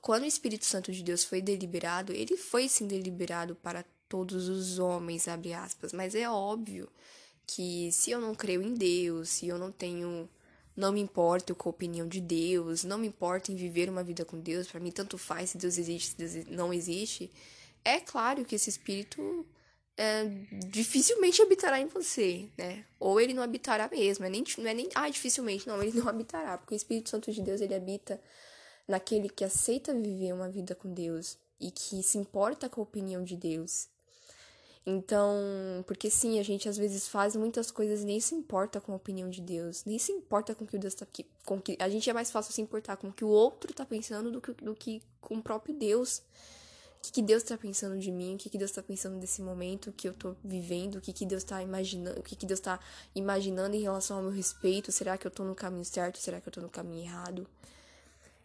quando 0.01 0.23
o 0.23 0.25
Espírito 0.25 0.65
Santo 0.65 0.91
de 0.91 1.03
Deus 1.03 1.23
foi 1.23 1.41
deliberado, 1.41 2.11
ele 2.11 2.35
foi 2.35 2.67
sim 2.67 2.87
deliberado 2.87 3.55
para 3.55 3.85
todos 4.09 4.49
os 4.49 4.79
homens, 4.79 5.27
abre 5.27 5.53
aspas, 5.53 5.93
mas 5.93 6.15
é 6.15 6.27
óbvio 6.27 6.89
que 7.47 7.91
se 7.91 8.11
eu 8.11 8.19
não 8.19 8.35
creio 8.35 8.61
em 8.61 8.73
Deus, 8.73 9.29
se 9.29 9.47
eu 9.47 9.57
não 9.57 9.71
tenho 9.71 10.27
não 10.75 10.93
me 10.93 11.01
importo 11.01 11.53
com 11.53 11.67
a 11.67 11.71
opinião 11.71 12.07
de 12.07 12.21
Deus, 12.21 12.85
não 12.85 12.97
me 12.97 13.07
importo 13.07 13.51
em 13.51 13.55
viver 13.55 13.89
uma 13.89 14.03
vida 14.03 14.23
com 14.23 14.39
Deus, 14.39 14.67
para 14.67 14.79
mim 14.79 14.91
tanto 14.91 15.17
faz 15.17 15.49
se 15.49 15.57
Deus 15.57 15.77
existe, 15.77 16.11
se 16.11 16.17
Deus 16.17 16.45
não 16.47 16.73
existe. 16.73 17.29
É 17.83 17.99
claro 17.99 18.45
que 18.45 18.55
esse 18.55 18.69
espírito 18.69 19.45
é, 19.97 20.23
dificilmente 20.69 21.41
habitará 21.41 21.81
em 21.81 21.87
você, 21.87 22.47
né? 22.57 22.85
Ou 22.97 23.19
ele 23.19 23.33
não 23.33 23.43
habitará 23.43 23.89
mesmo, 23.89 24.23
é 24.23 24.29
nem, 24.29 24.43
não 24.57 24.67
é 24.67 24.73
nem, 24.73 24.89
ah, 24.95 25.09
dificilmente, 25.09 25.67
não, 25.67 25.83
ele 25.83 25.99
não 25.99 26.07
habitará, 26.07 26.57
porque 26.57 26.73
o 26.73 26.77
Espírito 26.77 27.09
Santo 27.09 27.29
de 27.29 27.41
Deus, 27.41 27.59
ele 27.59 27.75
habita 27.75 28.21
naquele 28.87 29.27
que 29.27 29.43
aceita 29.43 29.93
viver 29.93 30.33
uma 30.33 30.49
vida 30.49 30.73
com 30.73 30.93
Deus 30.93 31.37
e 31.59 31.69
que 31.71 32.01
se 32.01 32.17
importa 32.17 32.69
com 32.69 32.79
a 32.79 32.83
opinião 32.83 33.21
de 33.21 33.35
Deus. 33.35 33.89
Então, 34.85 35.83
porque 35.85 36.09
sim, 36.09 36.39
a 36.39 36.43
gente 36.43 36.67
às 36.67 36.77
vezes 36.77 37.07
faz 37.07 37.35
muitas 37.35 37.69
coisas 37.69 38.01
e 38.01 38.05
nem 38.05 38.19
se 38.19 38.33
importa 38.33 38.79
com 38.79 38.93
a 38.93 38.95
opinião 38.95 39.29
de 39.29 39.41
Deus, 39.41 39.83
nem 39.85 39.99
se 39.99 40.11
importa 40.11 40.55
com 40.55 40.63
o 40.63 40.67
que 40.67 40.77
o 40.77 40.79
Deus 40.79 40.95
tá 40.95 41.03
aqui, 41.03 41.25
com 41.45 41.61
que 41.61 41.77
a 41.79 41.89
gente 41.89 42.09
é 42.09 42.13
mais 42.13 42.31
fácil 42.31 42.53
se 42.53 42.61
importar 42.61 42.97
com 42.97 43.09
o 43.09 43.13
que 43.13 43.23
o 43.23 43.29
outro 43.29 43.73
tá 43.73 43.85
pensando 43.85 44.31
do 44.31 44.41
que, 44.41 44.51
do 44.53 44.73
que 44.73 45.01
com 45.21 45.35
o 45.35 45.43
próprio 45.43 45.75
Deus. 45.75 46.21
O 46.97 47.01
que, 47.01 47.13
que 47.13 47.21
Deus 47.21 47.43
está 47.43 47.57
pensando 47.57 47.97
de 47.97 48.11
mim, 48.11 48.35
o 48.35 48.37
que, 48.37 48.49
que 48.49 48.57
Deus 48.57 48.71
está 48.71 48.83
pensando 48.83 49.17
desse 49.19 49.41
momento 49.41 49.93
que 49.93 50.05
eu 50.05 50.11
estou 50.11 50.35
vivendo, 50.43 50.95
o 50.95 51.01
que, 51.01 51.13
que 51.13 51.25
Deus 51.25 51.43
está 51.43 51.63
imaginando, 51.63 52.19
o 52.19 52.23
que, 52.23 52.35
que 52.35 52.45
Deus 52.45 52.59
está 52.59 52.77
imaginando 53.15 53.73
em 53.73 53.79
relação 53.79 54.17
ao 54.17 54.23
meu 54.23 54.31
respeito, 54.33 54.91
será 54.91 55.17
que 55.17 55.25
eu 55.25 55.29
estou 55.29 55.45
no 55.45 55.55
caminho 55.55 55.85
certo, 55.85 56.17
será 56.17 56.41
que 56.41 56.49
eu 56.49 56.51
estou 56.51 56.61
no 56.61 56.69
caminho 56.69 57.03
errado? 57.03 57.47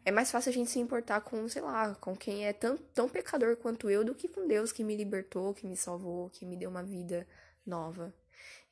É 0.05 0.13
mais 0.13 0.31
fácil 0.31 0.51
a 0.51 0.53
gente 0.53 0.71
se 0.71 0.79
importar 0.79 1.23
com, 1.23 1.49
sei 1.49 1.63
lá, 1.63 1.95
com 1.95 2.15
quem 2.15 2.47
é 2.47 2.53
tão, 2.53 2.77
tão 2.93 3.09
pecador 3.09 3.57
quanto 3.57 3.89
eu 3.89 4.05
do 4.05 4.15
que 4.15 4.29
com 4.29 4.47
Deus 4.47 4.71
que 4.71 4.85
me 4.85 4.95
libertou, 4.95 5.55
que 5.55 5.67
me 5.67 5.77
salvou, 5.77 6.29
que 6.29 6.45
me 6.45 6.57
deu 6.57 6.69
uma 6.69 6.83
vida 6.83 7.27
nova. 7.67 8.15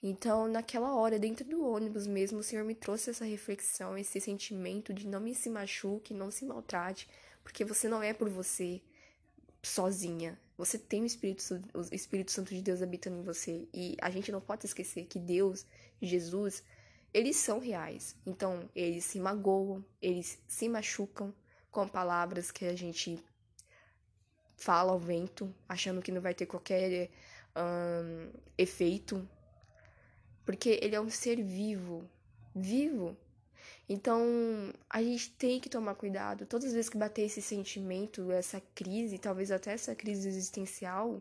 Então, 0.03 0.47
naquela 0.49 0.95
hora, 0.95 1.19
dentro 1.19 1.45
do 1.45 1.65
ônibus 1.65 2.07
mesmo, 2.07 2.41
o 2.41 2.43
Senhor 2.43 2.65
me 2.65 2.75
trouxe 2.75 3.11
essa 3.11 3.25
reflexão, 3.25 3.97
esse 3.97 4.21
sentimento 4.21 4.93
de 4.93 5.07
não 5.07 5.21
me 5.21 5.35
se 5.35 5.49
machuque, 5.49 6.13
não 6.13 6.31
se 6.31 6.45
maltrate, 6.45 7.09
porque 7.43 7.65
você 7.65 7.89
não 7.89 8.03
é 8.03 8.13
por 8.13 8.29
você 8.29 8.83
sozinha. 9.63 10.39
Você 10.59 10.77
tem 10.77 11.03
o 11.03 11.07
Espírito, 11.07 11.43
o 11.73 11.95
Espírito 11.95 12.33
Santo 12.33 12.55
de 12.55 12.61
Deus 12.61 12.83
habitando 12.83 13.19
em 13.19 13.23
você. 13.23 13.67
E 13.73 13.97
a 14.03 14.11
gente 14.11 14.31
não 14.31 14.41
pode 14.41 14.67
esquecer 14.67 15.07
que 15.07 15.19
Deus, 15.19 15.65
Jesus, 16.01 16.63
eles 17.13 17.37
são 17.37 17.59
reais. 17.59 18.17
Então, 18.27 18.69
eles 18.75 19.05
se 19.05 19.21
magoam, 19.21 19.85
eles 20.01 20.39
se 20.47 20.69
machucam 20.69 21.35
com 21.71 21.87
palavras 21.87 22.51
que 22.51 22.65
a 22.65 22.75
gente 22.75 23.23
fala 24.57 24.93
ao 24.93 24.99
vento, 24.99 25.55
achando 25.69 26.01
que 26.01 26.13
não 26.13 26.21
vai 26.21 26.35
ter 26.35 26.47
qualquer 26.47 27.11
efeito. 28.57 29.29
Porque 30.45 30.79
ele 30.83 30.95
é 30.95 31.01
um 31.01 31.11
ser 31.11 31.43
vivo. 31.43 32.09
Vivo. 32.55 33.17
Então, 33.89 34.23
a 34.89 35.03
gente 35.03 35.31
tem 35.33 35.61
que 35.61 35.69
tomar 35.69 35.95
cuidado. 35.95 36.47
Todas 36.47 36.69
as 36.69 36.73
vezes 36.73 36.89
que 36.89 36.97
bater 36.97 37.23
esse 37.23 37.43
sentimento, 37.43 38.31
essa 38.31 38.61
crise, 38.75 39.19
talvez 39.19 39.51
até 39.51 39.73
essa 39.73 39.95
crise 39.95 40.29
existencial, 40.29 41.21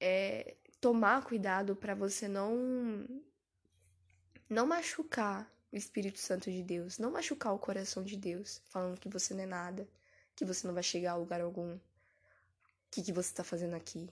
é 0.00 0.56
tomar 0.80 1.24
cuidado 1.24 1.74
para 1.74 1.94
você 1.94 2.28
não 2.28 3.06
não 4.48 4.66
machucar 4.66 5.50
o 5.72 5.76
Espírito 5.76 6.18
Santo 6.18 6.50
de 6.50 6.62
Deus, 6.62 6.98
não 6.98 7.10
machucar 7.10 7.54
o 7.54 7.58
coração 7.58 8.02
de 8.02 8.16
Deus, 8.16 8.60
falando 8.70 8.98
que 8.98 9.08
você 9.08 9.34
não 9.34 9.42
é 9.42 9.46
nada, 9.46 9.88
que 10.34 10.44
você 10.44 10.66
não 10.66 10.74
vai 10.74 10.82
chegar 10.82 11.12
a 11.12 11.16
lugar 11.16 11.40
algum. 11.40 11.74
O 11.74 11.80
que, 12.90 13.02
que 13.02 13.12
você 13.12 13.30
está 13.30 13.44
fazendo 13.44 13.74
aqui? 13.74 14.08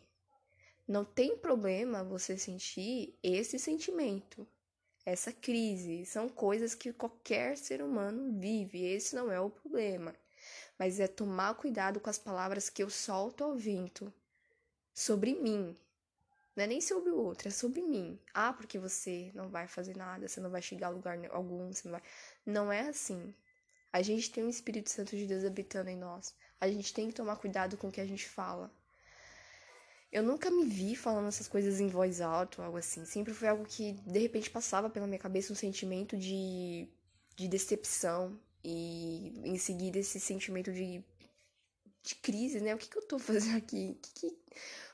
Não 0.86 1.04
tem 1.04 1.36
problema 1.36 2.04
você 2.04 2.36
sentir 2.36 3.18
esse 3.22 3.58
sentimento 3.58 4.46
essa 5.06 5.32
crise. 5.32 6.04
São 6.04 6.28
coisas 6.28 6.74
que 6.74 6.92
qualquer 6.92 7.56
ser 7.56 7.80
humano 7.80 8.38
vive, 8.38 8.84
esse 8.84 9.14
não 9.14 9.30
é 9.30 9.40
o 9.40 9.48
problema. 9.48 10.12
Mas 10.76 10.98
é 10.98 11.06
tomar 11.06 11.54
cuidado 11.54 12.00
com 12.00 12.10
as 12.10 12.18
palavras 12.18 12.68
que 12.68 12.82
eu 12.82 12.90
solto 12.90 13.44
ao 13.44 13.56
vento 13.56 14.12
sobre 14.92 15.34
mim. 15.34 15.76
Não 16.56 16.64
é 16.64 16.66
nem 16.66 16.80
sobre 16.80 17.10
o 17.10 17.18
outro, 17.18 17.48
é 17.48 17.50
sobre 17.50 17.82
mim. 17.82 18.18
Ah, 18.32 18.52
porque 18.52 18.78
você 18.78 19.30
não 19.34 19.50
vai 19.50 19.68
fazer 19.68 19.94
nada, 19.94 20.26
você 20.26 20.40
não 20.40 20.50
vai 20.50 20.62
chegar 20.62 20.86
a 20.86 20.90
lugar 20.90 21.18
algum, 21.30 21.70
você 21.70 21.86
não 21.86 21.92
vai. 21.92 22.02
Não 22.46 22.72
é 22.72 22.88
assim. 22.88 23.34
A 23.92 24.00
gente 24.00 24.30
tem 24.30 24.42
o 24.42 24.48
Espírito 24.48 24.90
Santo 24.90 25.14
de 25.16 25.26
Deus 25.26 25.44
habitando 25.44 25.90
em 25.90 25.96
nós. 25.96 26.34
A 26.58 26.68
gente 26.68 26.94
tem 26.94 27.08
que 27.08 27.14
tomar 27.14 27.36
cuidado 27.36 27.76
com 27.76 27.88
o 27.88 27.92
que 27.92 28.00
a 28.00 28.06
gente 28.06 28.26
fala. 28.26 28.72
Eu 30.10 30.22
nunca 30.22 30.50
me 30.50 30.64
vi 30.64 30.96
falando 30.96 31.28
essas 31.28 31.46
coisas 31.46 31.78
em 31.78 31.88
voz 31.88 32.22
alta 32.22 32.60
ou 32.60 32.64
algo 32.64 32.78
assim. 32.78 33.04
Sempre 33.04 33.34
foi 33.34 33.48
algo 33.48 33.66
que 33.66 33.92
de 33.92 34.18
repente 34.18 34.48
passava 34.48 34.88
pela 34.88 35.06
minha 35.06 35.18
cabeça 35.18 35.52
um 35.52 35.56
sentimento 35.56 36.16
de, 36.16 36.88
de 37.36 37.48
decepção 37.48 38.40
e 38.64 39.42
em 39.44 39.58
seguida 39.58 39.98
esse 39.98 40.18
sentimento 40.18 40.72
de, 40.72 41.04
de 42.02 42.14
crise, 42.16 42.60
né? 42.60 42.74
O 42.74 42.78
que, 42.78 42.88
que 42.88 42.96
eu 42.96 43.06
tô 43.06 43.18
fazendo 43.20 43.58
aqui? 43.58 43.98
Que 44.00 44.12
que... 44.14 44.38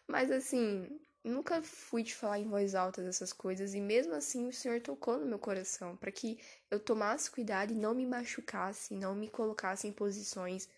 Mas 0.08 0.30
assim, 0.30 0.88
nunca 1.24 1.62
fui 1.62 2.02
de 2.02 2.14
falar 2.14 2.38
em 2.38 2.48
voz 2.48 2.74
alta 2.74 3.02
dessas 3.02 3.32
coisas 3.32 3.74
e 3.74 3.80
mesmo 3.80 4.14
assim 4.14 4.48
o 4.48 4.52
Senhor 4.52 4.80
tocou 4.80 5.18
no 5.18 5.26
meu 5.26 5.38
coração 5.38 5.96
para 5.96 6.10
que 6.10 6.38
eu 6.70 6.80
tomasse 6.80 7.30
cuidado 7.30 7.72
e 7.72 7.76
não 7.76 7.94
me 7.94 8.06
machucasse, 8.06 8.94
não 8.94 9.14
me 9.14 9.28
colocasse 9.28 9.86
em 9.86 9.92
posições 9.92 10.68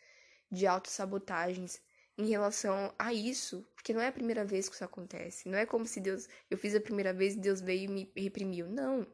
de 0.51 0.67
autossabotagens 0.67 1.81
em 2.17 2.27
relação 2.27 2.95
a 2.99 3.13
isso, 3.13 3.67
porque 3.75 3.93
não 3.93 4.01
é 4.01 4.09
a 4.09 4.13
primeira 4.13 4.45
vez 4.45 4.69
que 4.69 4.75
isso 4.75 4.85
acontece. 4.85 5.49
Não 5.49 5.59
é 5.59 5.67
como 5.67 5.87
se 5.87 6.01
Deus, 6.01 6.29
eu 6.51 6.57
fiz 6.57 6.75
a 6.75 6.81
primeira 6.81 7.13
vez 7.13 7.35
e 7.35 7.41
Deus 7.41 7.61
veio 7.61 7.85
e 7.85 7.89
me 7.89 8.13
reprimiu. 8.17 8.69
Não. 8.69 9.07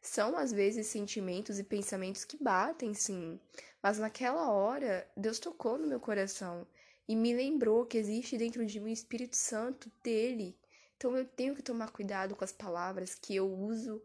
São 0.00 0.36
às 0.36 0.52
vezes 0.52 0.86
sentimentos 0.88 1.58
e 1.58 1.64
pensamentos 1.64 2.24
que 2.24 2.42
batem, 2.42 2.94
sim. 2.94 3.40
Mas 3.82 3.98
naquela 3.98 4.50
hora, 4.50 5.08
Deus 5.16 5.38
tocou 5.38 5.78
no 5.78 5.86
meu 5.86 6.00
coração 6.00 6.66
e 7.08 7.14
me 7.14 7.34
lembrou 7.34 7.86
que 7.86 7.98
existe 7.98 8.36
dentro 8.36 8.64
de 8.66 8.80
mim 8.80 8.90
o 8.90 8.92
Espírito 8.92 9.36
Santo 9.36 9.90
dele. 10.02 10.58
Então 10.96 11.16
eu 11.16 11.24
tenho 11.24 11.54
que 11.54 11.62
tomar 11.62 11.90
cuidado 11.90 12.34
com 12.34 12.44
as 12.44 12.52
palavras 12.52 13.14
que 13.14 13.36
eu 13.36 13.50
uso 13.50 14.02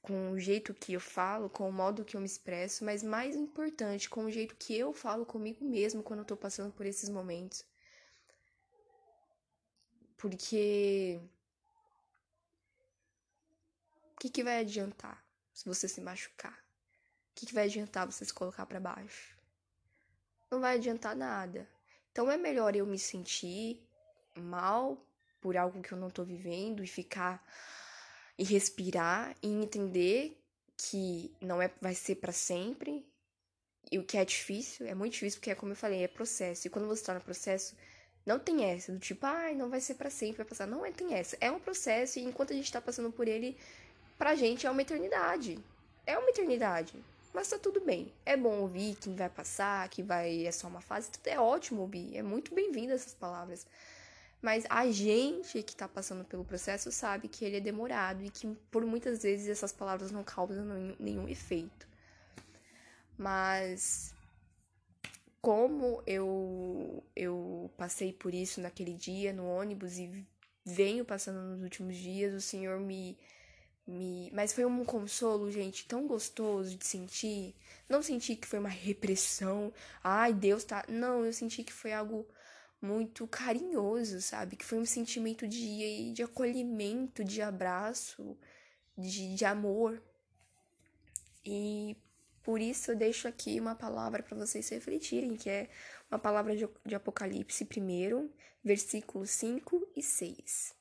com 0.00 0.30
o 0.30 0.38
jeito 0.38 0.72
que 0.72 0.94
eu 0.94 1.00
falo, 1.00 1.50
com 1.50 1.68
o 1.68 1.72
modo 1.72 2.04
que 2.04 2.16
eu 2.16 2.20
me 2.20 2.26
expresso, 2.26 2.84
mas 2.84 3.02
mais 3.02 3.36
importante, 3.36 4.08
com 4.08 4.24
o 4.24 4.30
jeito 4.30 4.56
que 4.56 4.76
eu 4.76 4.92
falo 4.92 5.26
comigo 5.26 5.64
mesmo 5.64 6.02
quando 6.02 6.20
eu 6.20 6.24
tô 6.24 6.36
passando 6.36 6.72
por 6.72 6.86
esses 6.86 7.08
momentos. 7.08 7.64
Porque. 10.16 11.20
O 14.14 14.20
que, 14.20 14.30
que 14.30 14.42
vai 14.42 14.60
adiantar? 14.60 15.22
se 15.58 15.64
você 15.64 15.88
se 15.88 16.00
machucar? 16.00 16.52
O 16.52 17.34
que, 17.34 17.46
que 17.46 17.52
vai 17.52 17.64
adiantar 17.64 18.06
você 18.06 18.24
se 18.24 18.32
colocar 18.32 18.64
para 18.64 18.78
baixo? 18.78 19.36
Não 20.48 20.60
vai 20.60 20.76
adiantar 20.76 21.16
nada. 21.16 21.68
Então 22.18 22.32
é 22.32 22.36
melhor 22.36 22.74
eu 22.74 22.84
me 22.84 22.98
sentir 22.98 23.80
mal 24.34 25.00
por 25.40 25.56
algo 25.56 25.80
que 25.80 25.92
eu 25.92 25.96
não 25.96 26.10
tô 26.10 26.24
vivendo 26.24 26.82
e 26.82 26.86
ficar 26.88 27.40
e 28.36 28.42
respirar 28.42 29.36
e 29.40 29.46
entender 29.46 30.36
que 30.76 31.32
não 31.40 31.62
é 31.62 31.70
vai 31.80 31.94
ser 31.94 32.16
para 32.16 32.32
sempre. 32.32 33.06
E 33.92 34.00
o 34.00 34.04
que 34.04 34.18
é 34.18 34.24
difícil, 34.24 34.84
é 34.88 34.96
muito 34.96 35.12
difícil 35.12 35.38
porque 35.38 35.52
é 35.52 35.54
como 35.54 35.70
eu 35.70 35.76
falei, 35.76 36.02
é 36.02 36.08
processo. 36.08 36.66
E 36.66 36.70
quando 36.70 36.88
você 36.88 37.04
tá 37.04 37.14
no 37.14 37.20
processo, 37.20 37.76
não 38.26 38.40
tem 38.40 38.64
essa 38.64 38.90
do 38.90 38.98
tipo, 38.98 39.24
ai, 39.24 39.54
não 39.54 39.70
vai 39.70 39.80
ser 39.80 39.94
para 39.94 40.10
sempre, 40.10 40.38
vai 40.38 40.46
passar. 40.46 40.66
Não 40.66 40.84
é 40.84 40.90
tem 40.90 41.14
essa. 41.14 41.38
É 41.40 41.52
um 41.52 41.60
processo 41.60 42.18
e 42.18 42.24
enquanto 42.24 42.52
a 42.52 42.56
gente 42.56 42.72
tá 42.72 42.80
passando 42.80 43.12
por 43.12 43.28
ele, 43.28 43.56
pra 44.18 44.34
gente 44.34 44.66
é 44.66 44.70
uma 44.72 44.82
eternidade. 44.82 45.56
É 46.04 46.18
uma 46.18 46.30
eternidade. 46.30 46.94
Mas 47.32 47.48
tá 47.48 47.58
tudo 47.58 47.80
bem. 47.80 48.12
É 48.24 48.36
bom 48.36 48.60
ouvir 48.60 48.96
que 48.96 49.10
vai 49.10 49.28
passar, 49.28 49.88
que 49.88 50.02
vai 50.02 50.46
é 50.46 50.52
só 50.52 50.66
uma 50.68 50.80
fase. 50.80 51.10
Tudo 51.10 51.28
é 51.28 51.38
ótimo 51.38 51.82
ouvir. 51.82 52.16
É 52.16 52.22
muito 52.22 52.54
bem-vindo 52.54 52.92
essas 52.92 53.14
palavras. 53.14 53.66
Mas 54.40 54.64
a 54.70 54.90
gente 54.90 55.62
que 55.62 55.74
tá 55.74 55.88
passando 55.88 56.24
pelo 56.24 56.44
processo 56.44 56.92
sabe 56.92 57.28
que 57.28 57.44
ele 57.44 57.56
é 57.56 57.60
demorado 57.60 58.22
e 58.24 58.30
que 58.30 58.46
por 58.70 58.84
muitas 58.84 59.22
vezes 59.22 59.48
essas 59.48 59.72
palavras 59.72 60.12
não 60.12 60.22
causam 60.22 60.64
nenhum 60.98 61.28
efeito. 61.28 61.88
Mas 63.16 64.14
como 65.40 66.02
eu 66.06 67.02
eu 67.16 67.70
passei 67.76 68.12
por 68.12 68.32
isso 68.32 68.60
naquele 68.60 68.94
dia 68.94 69.32
no 69.32 69.46
ônibus 69.48 69.98
e 69.98 70.24
venho 70.64 71.04
passando 71.04 71.40
nos 71.40 71.62
últimos 71.62 71.96
dias, 71.96 72.32
o 72.32 72.40
Senhor 72.40 72.78
me 72.78 73.18
me, 73.88 74.30
mas 74.32 74.52
foi 74.52 74.64
um 74.66 74.84
consolo, 74.84 75.50
gente, 75.50 75.86
tão 75.86 76.06
gostoso 76.06 76.76
de 76.76 76.86
sentir. 76.86 77.54
Não 77.88 78.02
senti 78.02 78.36
que 78.36 78.46
foi 78.46 78.58
uma 78.58 78.68
repressão. 78.68 79.72
Ai, 80.04 80.32
Deus 80.34 80.62
tá. 80.64 80.84
Não, 80.88 81.24
eu 81.24 81.32
senti 81.32 81.64
que 81.64 81.72
foi 81.72 81.92
algo 81.92 82.28
muito 82.80 83.26
carinhoso, 83.26 84.20
sabe? 84.20 84.56
Que 84.56 84.64
foi 84.64 84.78
um 84.78 84.84
sentimento 84.84 85.48
de, 85.48 86.12
de 86.12 86.22
acolhimento, 86.22 87.24
de 87.24 87.40
abraço, 87.40 88.36
de, 88.96 89.34
de 89.34 89.44
amor. 89.44 90.02
E 91.44 91.96
por 92.42 92.60
isso 92.60 92.90
eu 92.90 92.96
deixo 92.96 93.26
aqui 93.26 93.58
uma 93.58 93.74
palavra 93.74 94.22
para 94.22 94.36
vocês 94.36 94.68
refletirem, 94.68 95.34
que 95.36 95.48
é 95.48 95.70
uma 96.10 96.18
palavra 96.18 96.54
de, 96.56 96.68
de 96.84 96.94
Apocalipse 96.94 97.64
primeiro, 97.64 98.30
versículos 98.62 99.30
5 99.30 99.88
e 99.96 100.02
6. 100.02 100.77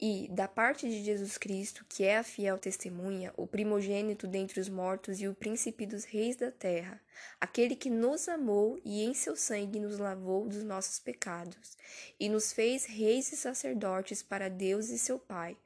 E, 0.00 0.28
da 0.30 0.46
parte 0.46 0.88
de 0.88 1.02
Jesus 1.02 1.36
Cristo, 1.36 1.84
que 1.88 2.04
é 2.04 2.18
a 2.18 2.22
fiel 2.22 2.56
testemunha, 2.56 3.32
o 3.36 3.48
primogênito 3.48 4.28
dentre 4.28 4.60
os 4.60 4.68
mortos 4.68 5.20
e 5.20 5.26
o 5.26 5.34
príncipe 5.34 5.84
dos 5.84 6.04
reis 6.04 6.36
da 6.36 6.52
terra, 6.52 7.00
aquele 7.40 7.74
que 7.74 7.90
nos 7.90 8.28
amou 8.28 8.80
e 8.84 9.02
em 9.02 9.12
seu 9.12 9.34
sangue 9.34 9.80
nos 9.80 9.98
lavou 9.98 10.46
dos 10.46 10.62
nossos 10.62 11.00
pecados, 11.00 11.76
e 12.18 12.28
nos 12.28 12.52
fez 12.52 12.84
reis 12.84 13.32
e 13.32 13.36
sacerdotes 13.36 14.22
para 14.22 14.48
Deus 14.48 14.88
e 14.88 14.98
seu 14.98 15.18
Pai. 15.18 15.56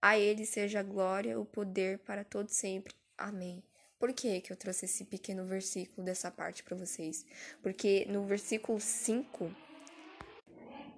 A 0.00 0.18
ele 0.18 0.46
seja 0.46 0.80
a 0.80 0.82
glória, 0.82 1.38
o 1.38 1.44
poder 1.44 1.98
para 1.98 2.24
todo 2.24 2.48
sempre. 2.48 2.94
Amém. 3.18 3.62
Por 3.98 4.12
que, 4.12 4.40
que 4.40 4.52
eu 4.52 4.56
trouxe 4.56 4.86
esse 4.86 5.04
pequeno 5.04 5.44
versículo 5.44 6.04
dessa 6.04 6.30
parte 6.30 6.62
para 6.62 6.76
vocês? 6.76 7.26
Porque 7.62 8.06
no 8.08 8.24
versículo 8.24 8.80
5 8.80 9.50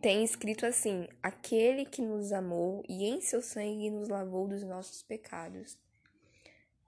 tem 0.00 0.25
escrito 0.25 0.67
assim: 0.67 1.07
Aquele 1.23 1.85
que 1.85 2.02
nos 2.02 2.33
amou 2.33 2.85
e 2.88 3.05
em 3.05 3.21
seu 3.21 3.43
sangue 3.43 3.90
nos 3.90 4.09
lavou 4.09 4.49
dos 4.49 4.62
nossos 4.62 5.02
pecados. 5.02 5.78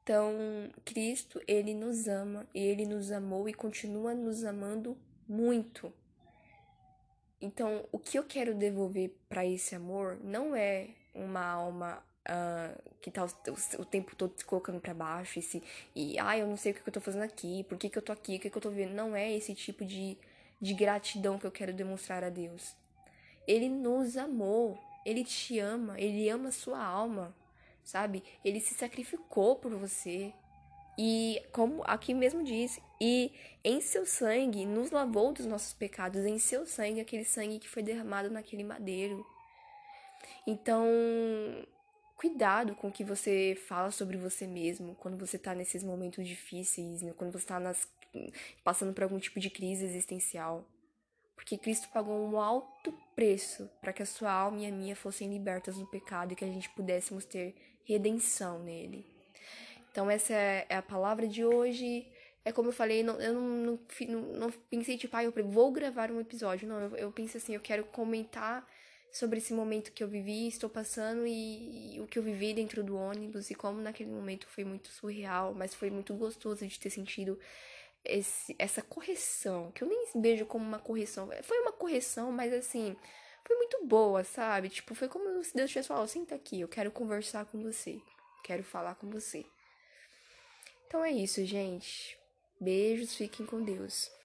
Então, 0.02 0.35
Cristo, 0.85 1.40
ele 1.47 1.75
nos 1.75 2.09
ama, 2.09 2.49
e 2.55 2.61
ele 2.61 2.87
nos 2.87 3.12
amou 3.12 3.49
e 3.49 3.55
continua 3.55 4.14
nos 4.14 4.45
amando 4.45 4.97
muito. 5.29 5.93
Então, 7.40 7.87
o 7.92 7.99
que 7.99 8.18
eu 8.18 8.25
quero 8.25 8.55
devolver 8.55 9.14
para 9.29 9.46
esse 9.46 9.75
amor 9.75 10.18
não 10.23 10.55
é 10.57 10.88
uma 11.14 11.44
alma 11.44 12.03
uh, 12.27 12.96
que 13.01 13.11
tá 13.11 13.25
o, 13.25 13.81
o, 13.81 13.85
tempo 13.85 14.14
todo 14.16 14.35
se 14.37 14.44
colocando 14.44 14.81
para 14.81 14.92
baixo 14.92 15.38
e, 15.38 15.42
se, 15.42 15.62
e 15.94 16.18
ah, 16.18 16.37
eu 16.37 16.46
não 16.46 16.57
sei 16.57 16.73
o 16.73 16.75
que, 16.75 16.87
eu 16.87 16.92
tô 16.92 17.01
fazendo 17.01 17.23
aqui, 17.23 17.64
por 17.64 17.79
que, 17.79 17.88
que 17.88 17.96
eu 17.96 18.03
tô 18.03 18.12
aqui, 18.12 18.37
o 18.37 18.40
que, 18.40 18.51
que 18.51 18.57
eu 18.57 18.62
tô 18.62 18.70
vendo. 18.70 18.94
Não 18.94 19.16
é 19.16 19.33
esse 19.33 19.55
tipo 19.55 19.85
de, 19.85 20.18
de 20.61 20.75
gratidão 20.75 21.38
que 21.38 21.46
eu 21.46 21.53
quero 21.53 21.73
demonstrar 21.73 22.25
a 22.25 22.29
Deus. 22.31 22.75
Ele 23.50 23.68
nos 23.68 24.16
amou, 24.16 24.78
ele 25.04 25.24
te 25.24 25.58
ama, 25.58 26.00
ele 26.00 26.28
ama 26.28 26.50
a 26.50 26.52
sua 26.52 26.80
alma, 26.80 27.34
sabe? 27.82 28.22
Ele 28.44 28.60
se 28.60 28.74
sacrificou 28.74 29.56
por 29.56 29.74
você. 29.74 30.32
E 30.96 31.42
como 31.50 31.82
aqui 31.84 32.14
mesmo 32.14 32.44
diz, 32.44 32.78
e 33.00 33.32
em 33.64 33.80
seu 33.80 34.06
sangue 34.06 34.64
nos 34.64 34.92
lavou 34.92 35.32
dos 35.32 35.46
nossos 35.46 35.72
pecados, 35.72 36.24
em 36.24 36.38
seu 36.38 36.64
sangue, 36.64 37.00
aquele 37.00 37.24
sangue 37.24 37.58
que 37.58 37.68
foi 37.68 37.82
derramado 37.82 38.30
naquele 38.30 38.62
madeiro. 38.62 39.26
Então, 40.46 40.86
cuidado 42.16 42.76
com 42.76 42.86
o 42.86 42.92
que 42.92 43.02
você 43.02 43.60
fala 43.66 43.90
sobre 43.90 44.16
você 44.16 44.46
mesmo 44.46 44.94
quando 44.94 45.18
você 45.18 45.36
tá 45.36 45.56
nesses 45.56 45.82
momentos 45.82 46.24
difíceis, 46.24 47.02
né? 47.02 47.12
quando 47.16 47.32
você 47.32 47.46
tá 47.46 47.58
nas, 47.58 47.88
passando 48.62 48.94
por 48.94 49.02
algum 49.02 49.18
tipo 49.18 49.40
de 49.40 49.50
crise 49.50 49.84
existencial. 49.84 50.64
Porque 51.40 51.57
Cristo 51.57 51.88
pagou 51.88 52.22
um 52.22 52.38
alto 52.38 52.92
preço 53.16 53.66
para 53.81 53.94
que 53.94 54.03
a 54.03 54.07
sua 54.07 54.31
alma 54.31 54.61
e 54.61 54.66
a 54.66 54.70
minha 54.70 54.94
fossem 54.94 55.26
libertas 55.26 55.79
do 55.79 55.87
pecado 55.87 56.33
e 56.33 56.37
que 56.37 56.44
a 56.44 56.48
gente 56.48 56.68
pudéssemos 56.68 57.24
ter 57.24 57.55
redenção 57.83 58.62
nele. 58.62 59.07
Então, 59.90 60.11
essa 60.11 60.35
é, 60.35 60.66
é 60.68 60.76
a 60.76 60.83
palavra 60.83 61.26
de 61.26 61.42
hoje. 61.42 62.07
É 62.44 62.53
como 62.53 62.68
eu 62.68 62.72
falei, 62.74 63.03
não, 63.03 63.18
eu 63.18 63.33
não, 63.33 63.79
não, 64.07 64.20
não, 64.38 64.50
pensei, 64.68 64.98
tipo, 64.98 65.16
ah, 65.16 65.24
eu 65.24 65.33
vou 65.46 65.72
gravar 65.72 66.11
um 66.11 66.20
episódio. 66.20 66.68
Não, 66.68 66.79
eu, 66.79 66.96
eu 66.96 67.11
pensei 67.11 67.40
assim, 67.40 67.55
eu 67.55 67.61
quero 67.61 67.85
comentar 67.85 68.68
sobre 69.11 69.38
esse 69.38 69.55
momento 69.55 69.92
que 69.92 70.05
eu 70.05 70.09
vivi, 70.09 70.46
estou 70.46 70.68
passando 70.68 71.26
e, 71.26 71.96
e, 71.96 72.00
o 72.03 72.07
que 72.07 72.18
eu 72.18 72.22
vivi 72.22 72.53
dentro 72.53 72.85
do 72.85 72.98
ônibus 72.98 73.50
e 73.50 73.55
como 73.55 73.81
naquele 73.81 74.11
momento 74.11 74.46
foi 74.46 74.62
muito 74.62 74.90
surreal, 74.90 75.55
mas 75.55 75.74
foi 75.74 75.90
muito 75.90 76.12
gostoso 76.14 76.66
de 76.66 76.79
ter 76.79 76.90
sentido 76.90 77.38
esse, 78.04 78.54
essa 78.58 78.82
correção, 78.82 79.70
que 79.72 79.82
eu 79.82 79.88
nem 79.88 80.06
vejo 80.16 80.46
como 80.46 80.64
uma 80.64 80.78
correção. 80.78 81.28
Foi 81.42 81.58
uma 81.60 81.72
correção, 81.72 82.32
mas 82.32 82.52
assim, 82.52 82.96
foi 83.46 83.56
muito 83.56 83.84
boa, 83.86 84.24
sabe? 84.24 84.68
Tipo, 84.68 84.94
foi 84.94 85.08
como 85.08 85.42
se 85.42 85.54
Deus 85.54 85.70
tivesse 85.70 85.88
falado, 85.88 86.08
senta 86.08 86.34
aqui, 86.34 86.60
eu 86.60 86.68
quero 86.68 86.90
conversar 86.90 87.44
com 87.46 87.62
você, 87.62 88.00
quero 88.44 88.62
falar 88.62 88.94
com 88.94 89.08
você. 89.10 89.44
Então 90.86 91.04
é 91.04 91.10
isso, 91.10 91.44
gente. 91.44 92.18
Beijos, 92.60 93.14
fiquem 93.14 93.46
com 93.46 93.62
Deus. 93.62 94.10